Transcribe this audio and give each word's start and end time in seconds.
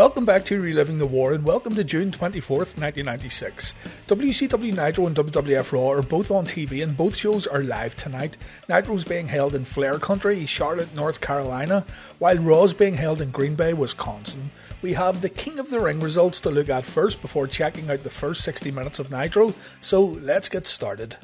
Welcome 0.00 0.24
back 0.24 0.46
to 0.46 0.58
Reliving 0.58 0.96
the 0.96 1.04
War 1.04 1.34
and 1.34 1.44
welcome 1.44 1.74
to 1.74 1.84
June 1.84 2.10
24th, 2.10 2.78
1996. 2.78 3.74
WCW 4.06 4.74
Nitro 4.74 5.06
and 5.06 5.14
WWF 5.14 5.72
Raw 5.72 5.90
are 5.90 6.00
both 6.00 6.30
on 6.30 6.46
TV 6.46 6.82
and 6.82 6.96
both 6.96 7.14
shows 7.14 7.46
are 7.46 7.62
live 7.62 7.94
tonight. 7.98 8.38
Nitro's 8.66 9.04
being 9.04 9.28
held 9.28 9.54
in 9.54 9.66
Flair 9.66 9.98
Country, 9.98 10.46
Charlotte, 10.46 10.94
North 10.94 11.20
Carolina, 11.20 11.84
while 12.18 12.38
Raw's 12.38 12.72
being 12.72 12.94
held 12.94 13.20
in 13.20 13.30
Green 13.30 13.56
Bay, 13.56 13.74
Wisconsin. 13.74 14.52
We 14.80 14.94
have 14.94 15.20
the 15.20 15.28
King 15.28 15.58
of 15.58 15.68
the 15.68 15.80
Ring 15.80 16.00
results 16.00 16.40
to 16.40 16.50
look 16.50 16.70
at 16.70 16.86
first 16.86 17.20
before 17.20 17.46
checking 17.46 17.90
out 17.90 18.02
the 18.02 18.08
first 18.08 18.40
60 18.40 18.70
minutes 18.70 19.00
of 19.00 19.10
Nitro, 19.10 19.52
so 19.82 20.02
let's 20.02 20.48
get 20.48 20.66
started. 20.66 21.18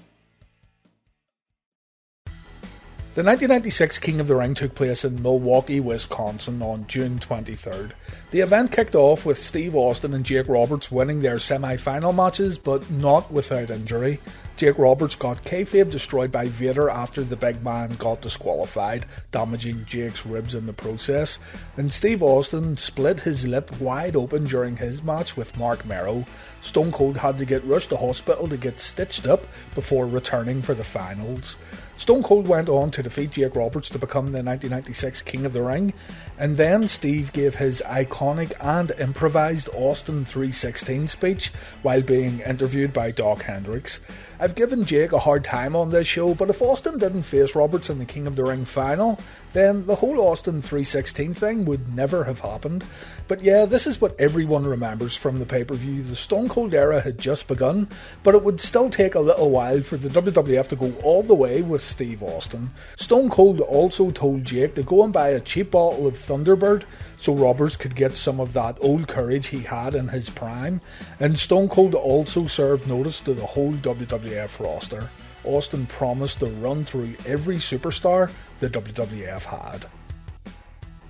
The 3.17 3.23
1996 3.23 3.99
King 4.01 4.21
of 4.21 4.29
the 4.29 4.37
Ring 4.37 4.53
took 4.53 4.75
place 4.75 5.03
in 5.03 5.23
Milwaukee, 5.23 5.81
Wisconsin 5.81 6.61
on 6.61 6.87
June 6.87 7.19
23rd. 7.19 7.93
The 8.31 8.41
event 8.41 8.73
kicked 8.73 8.95
off 8.95 9.25
with 9.25 9.41
Steve 9.41 9.75
Austin 9.75 10.13
and 10.13 10.23
Jake 10.23 10.49
Roberts 10.49 10.93
winning 10.93 11.21
their 11.21 11.39
semi 11.39 11.79
final 11.79 12.13
matches, 12.13 12.59
but 12.59 12.91
not 12.91 13.33
without 13.33 13.71
injury. 13.71 14.21
Jake 14.59 14.79
Roberts 14.79 15.15
got 15.15 15.45
kayfabe 15.45 15.91
destroyed 15.91 16.31
by 16.31 16.49
Vader 16.49 16.91
after 16.91 17.23
the 17.23 17.37
big 17.37 17.63
man 17.63 17.95
got 17.97 18.21
disqualified, 18.21 19.07
damaging 19.31 19.87
Jake's 19.87 20.27
ribs 20.27 20.55
in 20.55 20.67
the 20.67 20.75
process. 20.75 21.39
And 21.79 21.91
Steve 21.91 22.23
Austin 22.23 22.77
split 22.77 23.21
his 23.21 23.47
lip 23.47 23.81
wide 23.81 24.17
open 24.17 24.45
during 24.45 24.77
his 24.77 25.03
match 25.03 25.39
with 25.39 25.57
Mark 25.57 25.87
Mero. 25.87 26.27
Stone 26.67 26.91
Cold 26.91 27.19
had 27.19 27.39
to 27.39 27.45
get 27.45 27.65
rushed 27.65 27.91
to 27.91 27.97
hospital 27.97 28.49
to 28.49 28.57
get 28.57 28.81
stitched 28.81 29.25
up 29.25 29.47
before 29.77 30.05
returning 30.05 30.63
for 30.63 30.75
the 30.75 30.83
finals. 30.83 31.57
Stone 31.97 32.25
Cold 32.25 32.49
went 32.49 32.69
on 32.69 32.91
to 32.91 33.05
defeat 33.05 33.31
Jake 33.31 33.55
Roberts 33.55 33.89
to 33.91 34.01
become 34.01 34.27
the 34.27 34.43
1996 34.43 35.23
King 35.23 35.47
of 35.47 35.53
the 35.53 35.63
Ring, 35.63 35.95
and 36.37 36.57
then 36.57 36.89
Steve 36.89 37.33
gave 37.33 37.55
his 37.55 37.81
iconic 37.87 38.53
and 38.61 38.91
improvised 38.99 39.69
Austin 39.75 40.25
316 40.25 41.07
speech 41.07 41.53
while 41.83 42.03
being 42.03 42.41
interviewed 42.41 42.93
by 42.93 43.13
Doc 43.13 43.43
Hendrix. 43.43 44.01
I've 44.39 44.57
given 44.57 44.85
Jake 44.85 45.13
a 45.13 45.21
hard 45.21 45.45
time 45.45 45.75
on 45.77 45.91
this 45.91 46.07
show, 46.09 46.35
but 46.35 46.51
if 46.51 46.61
Austin 46.61 46.99
didn't 46.99 47.23
face 47.23 47.55
Roberts 47.55 47.89
in 47.89 48.01
the 48.01 48.05
King 48.05 48.27
of 48.27 48.37
the 48.37 48.45
Ring 48.45 48.65
final, 48.65 49.19
then 49.53 49.87
the 49.87 49.97
whole 49.97 50.21
Austin 50.21 50.61
316 50.61 51.35
thing 51.35 51.65
would 51.65 51.95
never 51.95 52.25
have 52.25 52.41
happened. 52.41 52.85
But 53.29 53.43
yeah, 53.43 53.65
this 53.65 53.87
is 53.87 54.01
what 54.01 54.19
everyone 54.21 54.67
remembers 54.67 55.17
from 55.17 55.39
the 55.39 55.47
pay 55.47 55.65
per 55.65 55.75
view. 55.75 56.03
The 56.03 56.15
Stone 56.15 56.49
Cold 56.49 56.75
era 56.75 57.01
had 57.01 57.19
just 57.19 57.49
begun, 57.49 57.89
but 58.23 58.35
it 58.35 58.45
would 58.45 58.61
still 58.61 58.89
take 58.89 59.15
a 59.15 59.21
little 59.21 59.51
while 59.51 59.81
for 59.81 59.97
the 59.97 60.09
WWF 60.09 60.69
to 60.69 60.77
go 60.77 60.93
all 61.03 61.23
the 61.23 61.35
way 61.35 61.63
with 61.63 61.83
Steve 61.83 62.23
Austin. 62.23 62.71
Stone 62.97 63.31
Cold 63.31 63.61
also 63.61 64.11
told 64.11 64.45
Jake 64.45 64.75
to 64.75 64.83
go 64.83 65.03
and 65.03 65.13
buy 65.13 65.31
a 65.31 65.41
cheap 65.41 65.73
bottle 65.73 66.07
of 66.07 66.15
Thunderbird 66.15 66.85
so 67.19 67.35
Roberts 67.35 67.77
could 67.77 67.97
get 67.97 68.15
some 68.15 68.41
of 68.41 68.53
that 68.53 68.79
old 68.81 69.09
courage 69.09 69.49
he 69.49 69.61
had 69.61 69.95
in 69.95 70.09
his 70.09 70.31
prime. 70.31 70.81
And 71.19 71.39
Stone 71.39 71.69
Cold 71.71 71.95
also 71.95 72.47
served 72.47 72.87
notice 72.87 73.21
to 73.23 73.35
the 73.35 73.47
whole 73.47 73.73
WWF 73.73 74.61
roster. 74.61 75.09
Austin 75.45 75.87
promised 75.87 76.41
to 76.41 76.47
run 76.47 76.85
through 76.85 77.15
every 77.25 77.57
superstar 77.57 78.31
the 78.61 78.71
WWF 78.71 79.43
had. 79.43 79.87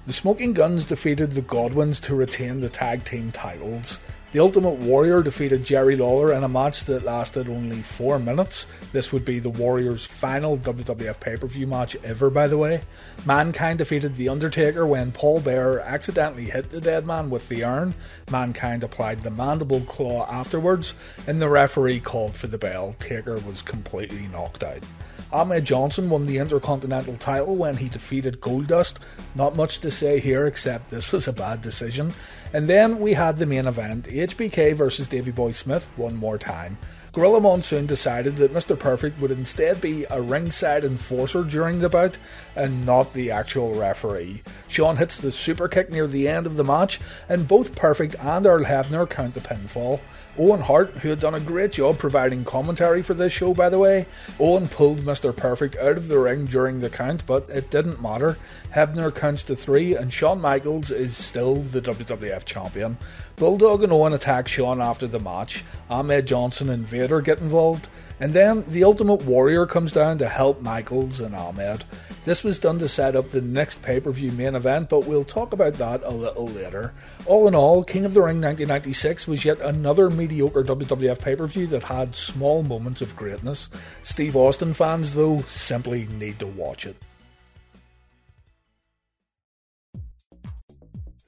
The 0.07 0.13
Smoking 0.13 0.53
Gunns 0.53 0.85
defeated 0.85 1.33
the 1.33 1.43
Godwinns 1.43 2.01
to 2.03 2.15
retain 2.15 2.61
the 2.61 2.69
tag 2.69 3.05
team 3.05 3.33
titles. 3.33 3.99
The 4.33 4.43
Ultimate 4.43 4.75
Warrior 4.75 5.23
defeated 5.23 5.65
Jerry 5.65 5.97
Lawler 5.97 6.33
in 6.33 6.45
a 6.45 6.49
match 6.49 6.85
that 6.85 7.05
lasted 7.05 7.49
only 7.49 7.81
four 7.81 8.19
minutes. 8.19 8.67
This 8.93 9.11
would 9.11 9.25
be 9.25 9.39
the 9.39 9.51
Warrior's 9.51 10.05
final 10.05 10.59
WWF 10.59 11.19
pay 11.21 11.37
per 11.37 11.47
view 11.47 11.67
match 11.67 11.97
ever, 12.05 12.29
by 12.29 12.47
the 12.47 12.59
way. 12.59 12.83
Mankind 13.25 13.79
defeated 13.79 14.17
The 14.17 14.29
Undertaker 14.29 14.87
when 14.87 15.11
Paul 15.11 15.41
Bearer 15.41 15.81
accidentally 15.81 16.45
hit 16.45 16.71
the 16.71 16.81
dead 16.81 17.07
man 17.07 17.31
with 17.31 17.49
the 17.49 17.65
urn. 17.65 17.95
Mankind 18.31 18.83
applied 18.83 19.23
the 19.23 19.31
mandible 19.31 19.81
claw 19.81 20.27
afterwards, 20.31 20.95
and 21.27 21.41
the 21.41 21.49
referee 21.49 22.01
called 22.01 22.35
for 22.35 22.47
the 22.47 22.59
bell. 22.59 22.95
Taker 23.01 23.39
was 23.39 23.63
completely 23.63 24.29
knocked 24.29 24.63
out. 24.63 24.85
Ahmed 25.33 25.65
Johnson 25.65 26.09
won 26.09 26.27
the 26.27 26.39
Intercontinental 26.39 27.17
title 27.17 27.57
when 27.57 27.77
he 27.77 27.89
defeated 27.89 28.41
Goldust. 28.41 28.97
Not 29.35 29.57
much 29.57 29.81
to 29.81 29.91
say 29.91 30.21
here 30.21 30.47
except 30.47 30.91
this 30.91 31.11
was 31.11 31.27
a 31.27 31.33
bad 31.33 31.61
decision. 31.61 32.13
And 32.53 32.69
then 32.69 33.01
we 33.01 33.15
had 33.15 33.37
the 33.37 33.47
main 33.47 33.67
event 33.67 34.05
HBK 34.07 34.75
versus 34.75 35.09
Davey 35.09 35.33
Boy 35.33 35.53
Smith 35.53 35.91
one 35.97 36.17
more 36.17 36.39
time. 36.39 36.79
Gorilla 37.17 37.41
Monsoon 37.41 37.87
decided 37.87 38.37
that 38.37 38.53
Mr. 38.53 38.79
Perfect 38.79 39.19
would 39.23 39.31
instead 39.31 39.81
be 39.81 40.05
a 40.11 40.21
ringside 40.21 40.85
enforcer 40.85 41.45
during 41.45 41.79
the 41.79 41.89
bout 41.89 42.19
and 42.55 42.85
not 42.85 43.15
the 43.15 43.31
actual 43.31 43.75
referee. 43.75 44.43
Shawn 44.69 44.99
hits 44.99 45.17
the 45.17 45.33
super 45.33 45.67
kick 45.67 45.91
near 45.91 46.07
the 46.07 46.29
end 46.29 46.47
of 46.47 46.57
the 46.57 46.65
match, 46.65 47.01
and 47.27 47.49
both 47.49 47.75
Perfect 47.75 48.17
and 48.21 48.45
Earl 48.45 48.65
Hebner 48.65 49.09
count 49.09 49.33
the 49.33 49.41
pinfall. 49.41 50.01
Owen 50.39 50.61
Hart, 50.61 50.91
who 50.91 51.09
had 51.09 51.21
done 51.21 51.35
a 51.35 51.41
great 51.41 51.73
job 51.73 51.99
providing 51.99 52.45
commentary 52.45 53.03
for 53.03 53.15
this 53.15 53.33
show, 53.33 53.55
by 53.55 53.69
the 53.69 53.79
way, 53.79 54.07
Owen 54.39 54.69
pulled 54.69 55.01
Mr. 55.01 55.35
Perfect 55.35 55.77
out 55.77 55.97
of 55.97 56.09
the 56.09 56.19
ring 56.19 56.47
during 56.47 56.81
the 56.81 56.91
count, 56.91 57.25
but 57.27 57.49
it 57.51 57.71
didn't 57.71 58.03
matter. 58.03 58.37
Hebner 58.75 59.15
counts 59.15 59.45
to 59.45 59.57
three, 59.57 59.97
and 59.97 60.13
Shawn 60.13 60.41
Michaels 60.41 60.91
is 60.91 61.17
still 61.17 61.57
the 61.57 61.81
WWF 61.81 62.45
champion. 62.45 62.99
Bulldog 63.37 63.83
and 63.83 63.93
Owen 63.93 64.13
attack 64.13 64.49
Shawn 64.49 64.81
after 64.81 65.07
the 65.07 65.21
match. 65.21 65.65
Ahmed 65.91 66.27
Johnson 66.27 66.71
and 66.71 66.87
Vader 66.87 67.21
get 67.21 67.41
involved. 67.41 67.89
And 68.19 68.33
then 68.33 68.65
the 68.69 68.85
Ultimate 68.85 69.23
Warrior 69.25 69.67
comes 69.67 69.93
down 69.93 70.19
to 70.19 70.29
help 70.29 70.63
Michaels 70.63 71.21
and 71.21 71.35
Ahmed. 71.35 71.85
This 72.27 72.43
was 72.43 72.59
done 72.59 72.81
to 72.81 72.89
set 72.89 73.15
up 73.15 73.31
the 73.31 73.41
next 73.41 73.83
pay 73.83 74.01
per 74.01 74.11
view 74.11 74.33
main 74.33 74.57
event, 74.57 74.89
but 74.89 75.07
we'll 75.07 75.23
talk 75.25 75.53
about 75.53 75.75
that 75.75 76.03
a 76.03 76.11
little 76.11 76.49
later. 76.49 76.93
All 77.25 77.47
in 77.47 77.55
all, 77.55 77.85
King 77.85 78.05
of 78.05 78.15
the 78.15 78.21
Ring 78.21 78.41
1996 78.41 79.29
was 79.29 79.45
yet 79.45 79.61
another 79.61 80.11
mediocre 80.11 80.65
WWF 80.65 81.21
pay 81.21 81.37
per 81.37 81.47
view 81.47 81.69
that 81.69 81.85
had 81.85 82.17
small 82.17 82.65
moments 82.65 83.01
of 83.01 83.15
greatness. 83.15 83.71
Steve 84.03 84.35
Austin 84.35 84.75
fans, 84.75 85.15
though, 85.15 85.43
simply 85.43 86.09
need 86.19 86.41
to 86.41 86.49
watch 86.49 86.85
it. 86.85 86.97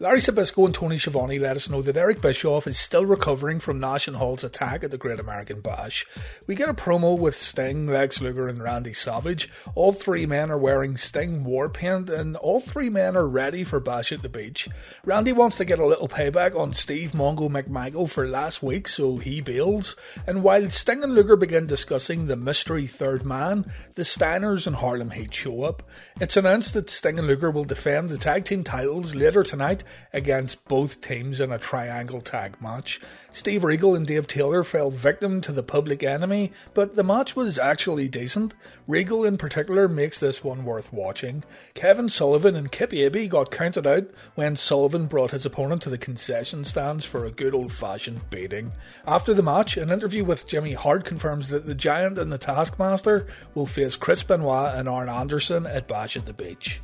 Larry 0.01 0.21
Zbyszko 0.21 0.65
and 0.65 0.73
Tony 0.73 0.97
Schiavone 0.97 1.41
let 1.41 1.57
us 1.57 1.69
know 1.69 1.83
that 1.83 1.97
Eric 1.97 2.21
Bischoff 2.21 2.69
is 2.69 2.79
still 2.79 3.05
recovering 3.05 3.59
from 3.59 3.81
Nash 3.81 4.07
and 4.07 4.17
Hall's 4.17 4.45
attack 4.45 4.85
at 4.85 4.93
the 4.93 4.97
Great 4.97 5.19
American 5.19 5.61
Bash. 5.61 6.07
We 6.47 6.55
get 6.55 6.69
a 6.69 6.73
promo 6.75 7.19
with 7.19 7.37
Sting, 7.37 7.89
Lex 7.89 8.21
Luger, 8.21 8.47
and 8.47 8.63
Randy 8.63 8.93
Savage. 8.93 9.51
All 9.75 9.93
three 9.93 10.25
men 10.25 10.53
are 10.53 10.57
wearing 10.57 10.97
Sting 10.97 11.43
war 11.43 11.69
paint, 11.69 12.11
and 12.11 12.37
all 12.37 12.61
three 12.61 12.89
men 12.89 13.17
are 13.17 13.27
ready 13.27 13.65
for 13.65 13.81
Bash 13.81 14.13
at 14.13 14.23
the 14.23 14.29
Beach. 14.29 14.69
Randy 15.05 15.33
wants 15.33 15.57
to 15.57 15.65
get 15.65 15.81
a 15.81 15.87
little 15.87 16.07
payback 16.07 16.57
on 16.57 16.75
Steve 16.75 17.11
Mongo 17.11 17.51
McMichael 17.51 18.09
for 18.09 18.29
last 18.29 18.63
week, 18.63 18.87
so 18.87 19.17
he 19.17 19.41
bails. 19.41 19.97
And 20.29 20.45
while 20.45 20.71
Sting 20.71 21.03
and 21.03 21.17
Luger 21.17 21.35
begin 21.35 21.67
discussing 21.67 22.29
the 22.29 22.37
mystery 22.37 22.87
third 22.87 23.27
man, 23.27 23.69
the 23.97 24.05
Steiners 24.05 24.69
and 24.69 24.77
Harlem 24.77 25.11
Heat 25.11 25.35
show 25.35 25.65
up. 25.65 25.83
It's 26.21 26.37
announced 26.37 26.75
that 26.75 26.89
Sting 26.89 27.19
and 27.19 27.27
Luger 27.27 27.51
will 27.51 27.65
defend 27.65 28.11
the 28.11 28.17
tag 28.17 28.45
team 28.45 28.63
titles 28.63 29.17
later 29.17 29.43
tonight 29.43 29.83
against 30.13 30.67
both 30.69 31.01
teams 31.01 31.41
in 31.41 31.53
a 31.53 31.59
triangle 31.59 32.21
tag 32.21 32.61
match. 32.61 33.01
Steve 33.33 33.65
Regal 33.65 33.95
and 33.95 34.07
Dave 34.07 34.27
Taylor 34.27 34.65
fell 34.65 34.91
victim 34.91 35.41
to 35.43 35.53
the 35.53 35.63
public 35.63 36.03
enemy, 36.03 36.53
but 36.75 36.95
the 36.95 37.05
match 37.05 37.37
was 37.37 37.59
actually 37.59 38.09
decent. 38.09 38.55
Regal 38.87 39.25
in 39.25 39.37
particular 39.37 39.87
makes 39.87 40.19
this 40.19 40.43
one 40.43 40.65
worth 40.65 40.93
watching. 40.93 41.45
Kevin 41.75 42.09
Sullivan 42.09 42.57
and 42.57 42.73
Kip 42.73 42.93
Abee 42.93 43.29
got 43.29 43.51
counted 43.51 43.87
out 43.87 44.09
when 44.35 44.57
Sullivan 44.57 45.07
brought 45.07 45.31
his 45.31 45.47
opponent 45.47 45.83
to 45.83 45.91
the 45.91 45.99
concession 45.99 46.65
stands 46.65 47.05
for 47.05 47.25
a 47.25 47.31
good 47.31 47.55
old 47.55 47.73
fashioned 47.73 48.29
beating. 48.31 48.73
After 49.07 49.35
the 49.35 49.43
match, 49.43 49.77
an 49.77 49.91
interview 49.91 50.25
with 50.25 50.47
Jimmy 50.47 50.73
Hart 50.73 51.05
confirms 51.05 51.49
that 51.49 51.67
the 51.67 51.75
Giant 51.75 52.19
and 52.19 52.33
the 52.33 52.39
Taskmaster 52.39 53.27
will 53.55 53.67
face 53.67 53.97
Chris 53.97 54.23
Benoit 54.23 54.75
and 54.75 54.89
Arn 54.89 55.09
Anderson 55.09 55.67
at 55.67 55.87
Bash 55.87 56.17
at 56.17 56.27
the 56.27 56.33
Beach. 56.33 56.81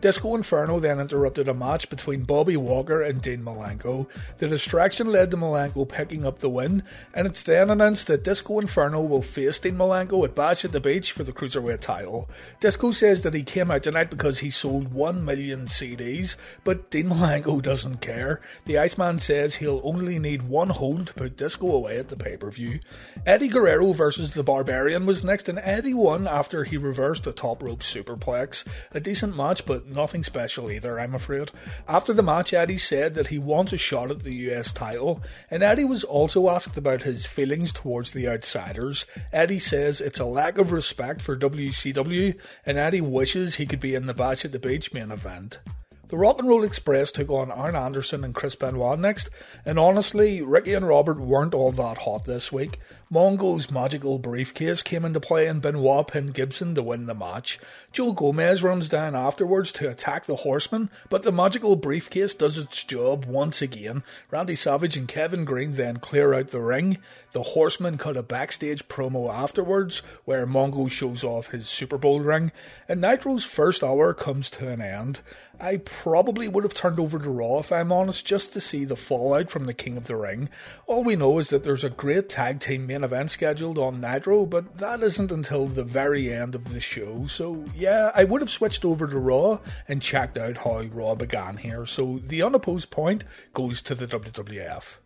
Disco 0.00 0.36
Inferno 0.36 0.78
then 0.78 1.00
interrupted 1.00 1.48
a 1.48 1.54
match 1.54 1.90
between 1.90 2.22
Bobby 2.22 2.56
Walker 2.56 3.02
and 3.02 3.20
Dean 3.20 3.42
Malenko. 3.42 4.06
The 4.38 4.46
distraction 4.46 5.10
led 5.10 5.32
to 5.32 5.36
Malenko 5.36 5.88
picking 5.88 6.24
up 6.24 6.38
the 6.38 6.48
win, 6.48 6.84
and 7.12 7.26
it's 7.26 7.42
then 7.42 7.68
announced 7.68 8.06
that 8.06 8.22
Disco 8.22 8.60
Inferno 8.60 9.02
will 9.02 9.22
face 9.22 9.58
Dean 9.58 9.74
Malenko 9.74 10.24
at 10.24 10.36
Bash 10.36 10.64
at 10.64 10.70
the 10.70 10.78
Beach 10.78 11.10
for 11.10 11.24
the 11.24 11.32
Cruiserweight 11.32 11.80
title. 11.80 12.30
Disco 12.60 12.92
says 12.92 13.22
that 13.22 13.34
he 13.34 13.42
came 13.42 13.72
out 13.72 13.82
tonight 13.82 14.08
because 14.08 14.38
he 14.38 14.50
sold 14.50 14.92
1 14.92 15.24
million 15.24 15.66
CDs, 15.66 16.36
but 16.62 16.90
Dean 16.90 17.08
Malenko 17.08 17.60
doesn't 17.60 18.00
care. 18.00 18.40
The 18.66 18.78
Iceman 18.78 19.18
says 19.18 19.56
he'll 19.56 19.80
only 19.82 20.20
need 20.20 20.44
one 20.44 20.68
hold 20.68 21.08
to 21.08 21.14
put 21.14 21.36
Disco 21.36 21.72
away 21.72 21.98
at 21.98 22.08
the 22.08 22.16
pay 22.16 22.36
per 22.36 22.52
view. 22.52 22.78
Eddie 23.26 23.48
Guerrero 23.48 23.92
versus 23.92 24.32
the 24.32 24.44
Barbarian 24.44 25.06
was 25.06 25.24
next, 25.24 25.48
and 25.48 25.58
Eddie 25.58 25.94
won 25.94 26.28
after 26.28 26.62
he 26.62 26.76
reversed 26.76 27.26
a 27.26 27.32
top 27.32 27.64
rope 27.64 27.80
superplex. 27.80 28.64
A 28.92 29.00
decent 29.00 29.36
match, 29.36 29.66
but 29.66 29.87
nothing 29.88 30.22
special 30.22 30.70
either, 30.70 30.98
I'm 30.98 31.14
afraid. 31.14 31.50
After 31.86 32.12
the 32.12 32.22
match, 32.22 32.52
Eddie 32.52 32.78
said 32.78 33.14
that 33.14 33.28
he 33.28 33.38
wants 33.38 33.72
a 33.72 33.78
shot 33.78 34.10
at 34.10 34.22
the 34.22 34.34
US 34.50 34.72
title, 34.72 35.22
and 35.50 35.62
Eddie 35.62 35.84
was 35.84 36.04
also 36.04 36.48
asked 36.48 36.76
about 36.76 37.02
his 37.02 37.26
feelings 37.26 37.72
towards 37.72 38.10
the 38.10 38.28
outsiders. 38.28 39.06
Eddie 39.32 39.58
says 39.58 40.00
it's 40.00 40.20
a 40.20 40.24
lack 40.24 40.58
of 40.58 40.72
respect 40.72 41.22
for 41.22 41.36
WCW, 41.36 42.38
and 42.64 42.78
Eddie 42.78 43.00
wishes 43.00 43.56
he 43.56 43.66
could 43.66 43.80
be 43.80 43.94
in 43.94 44.06
the 44.06 44.14
Bash 44.14 44.44
at 44.44 44.52
the 44.52 44.58
Beach 44.58 44.92
main 44.92 45.10
event. 45.10 45.58
The 46.08 46.16
Rock 46.16 46.38
and 46.38 46.48
Roll 46.48 46.64
Express 46.64 47.12
took 47.12 47.28
on 47.28 47.50
Arn 47.50 47.76
Anderson 47.76 48.24
and 48.24 48.34
Chris 48.34 48.54
Benoit 48.54 48.98
next, 48.98 49.28
and 49.66 49.78
honestly, 49.78 50.40
Ricky 50.40 50.72
and 50.72 50.88
Robert 50.88 51.20
weren't 51.20 51.52
all 51.52 51.70
that 51.72 51.98
hot 51.98 52.24
this 52.24 52.50
week. 52.50 52.78
Mongo's 53.12 53.70
magical 53.70 54.18
briefcase 54.18 54.82
came 54.82 55.04
into 55.04 55.20
play 55.20 55.46
and 55.46 55.60
Benoit 55.60 56.06
pinned 56.08 56.32
Gibson 56.34 56.74
to 56.74 56.82
win 56.82 57.06
the 57.06 57.14
match. 57.14 57.58
Joe 57.92 58.12
Gomez 58.12 58.62
runs 58.62 58.88
down 58.88 59.14
afterwards 59.14 59.70
to 59.72 59.90
attack 59.90 60.24
the 60.24 60.36
Horseman, 60.36 60.90
but 61.10 61.22
the 61.22 61.32
magical 61.32 61.76
briefcase 61.76 62.34
does 62.34 62.56
its 62.56 62.84
job 62.84 63.26
once 63.26 63.60
again. 63.60 64.02
Randy 64.30 64.54
Savage 64.54 64.96
and 64.96 65.08
Kevin 65.08 65.44
Greene 65.44 65.76
then 65.76 65.98
clear 65.98 66.34
out 66.34 66.48
the 66.48 66.60
ring. 66.60 66.98
The 67.32 67.42
Horseman 67.42 67.98
cut 67.98 68.16
a 68.16 68.22
backstage 68.22 68.88
promo 68.88 69.32
afterwards 69.32 69.98
where 70.24 70.46
Mongo 70.46 70.90
shows 70.90 71.22
off 71.22 71.48
his 71.48 71.68
Super 71.68 71.98
Bowl 71.98 72.20
ring, 72.20 72.52
and 72.88 73.00
Nitro's 73.00 73.44
first 73.44 73.82
hour 73.82 74.12
comes 74.12 74.50
to 74.50 74.68
an 74.68 74.82
end. 74.82 75.20
I 75.60 75.78
probably 75.78 76.48
would 76.48 76.64
have 76.64 76.74
turned 76.74 77.00
over 77.00 77.18
to 77.18 77.30
Raw 77.30 77.58
if 77.58 77.72
I'm 77.72 77.90
honest, 77.90 78.24
just 78.24 78.52
to 78.52 78.60
see 78.60 78.84
the 78.84 78.96
fallout 78.96 79.50
from 79.50 79.64
the 79.64 79.74
King 79.74 79.96
of 79.96 80.06
the 80.06 80.16
Ring. 80.16 80.48
All 80.86 81.02
we 81.02 81.16
know 81.16 81.38
is 81.38 81.48
that 81.48 81.64
there's 81.64 81.84
a 81.84 81.90
great 81.90 82.28
tag 82.28 82.60
team 82.60 82.86
main 82.86 83.04
event 83.04 83.30
scheduled 83.30 83.78
on 83.78 84.00
Nitro, 84.00 84.46
but 84.46 84.78
that 84.78 85.02
isn't 85.02 85.32
until 85.32 85.66
the 85.66 85.84
very 85.84 86.32
end 86.32 86.54
of 86.54 86.72
the 86.72 86.80
show. 86.80 87.26
So 87.26 87.64
yeah, 87.74 88.12
I 88.14 88.24
would 88.24 88.40
have 88.40 88.50
switched 88.50 88.84
over 88.84 89.06
to 89.06 89.18
Raw 89.18 89.58
and 89.88 90.00
checked 90.00 90.38
out 90.38 90.58
how 90.58 90.82
Raw 90.82 91.14
began 91.14 91.56
here. 91.56 91.86
So 91.86 92.18
the 92.18 92.42
unopposed 92.42 92.90
point 92.90 93.24
goes 93.52 93.82
to 93.82 93.94
the 93.94 94.06
WWF. 94.06 94.98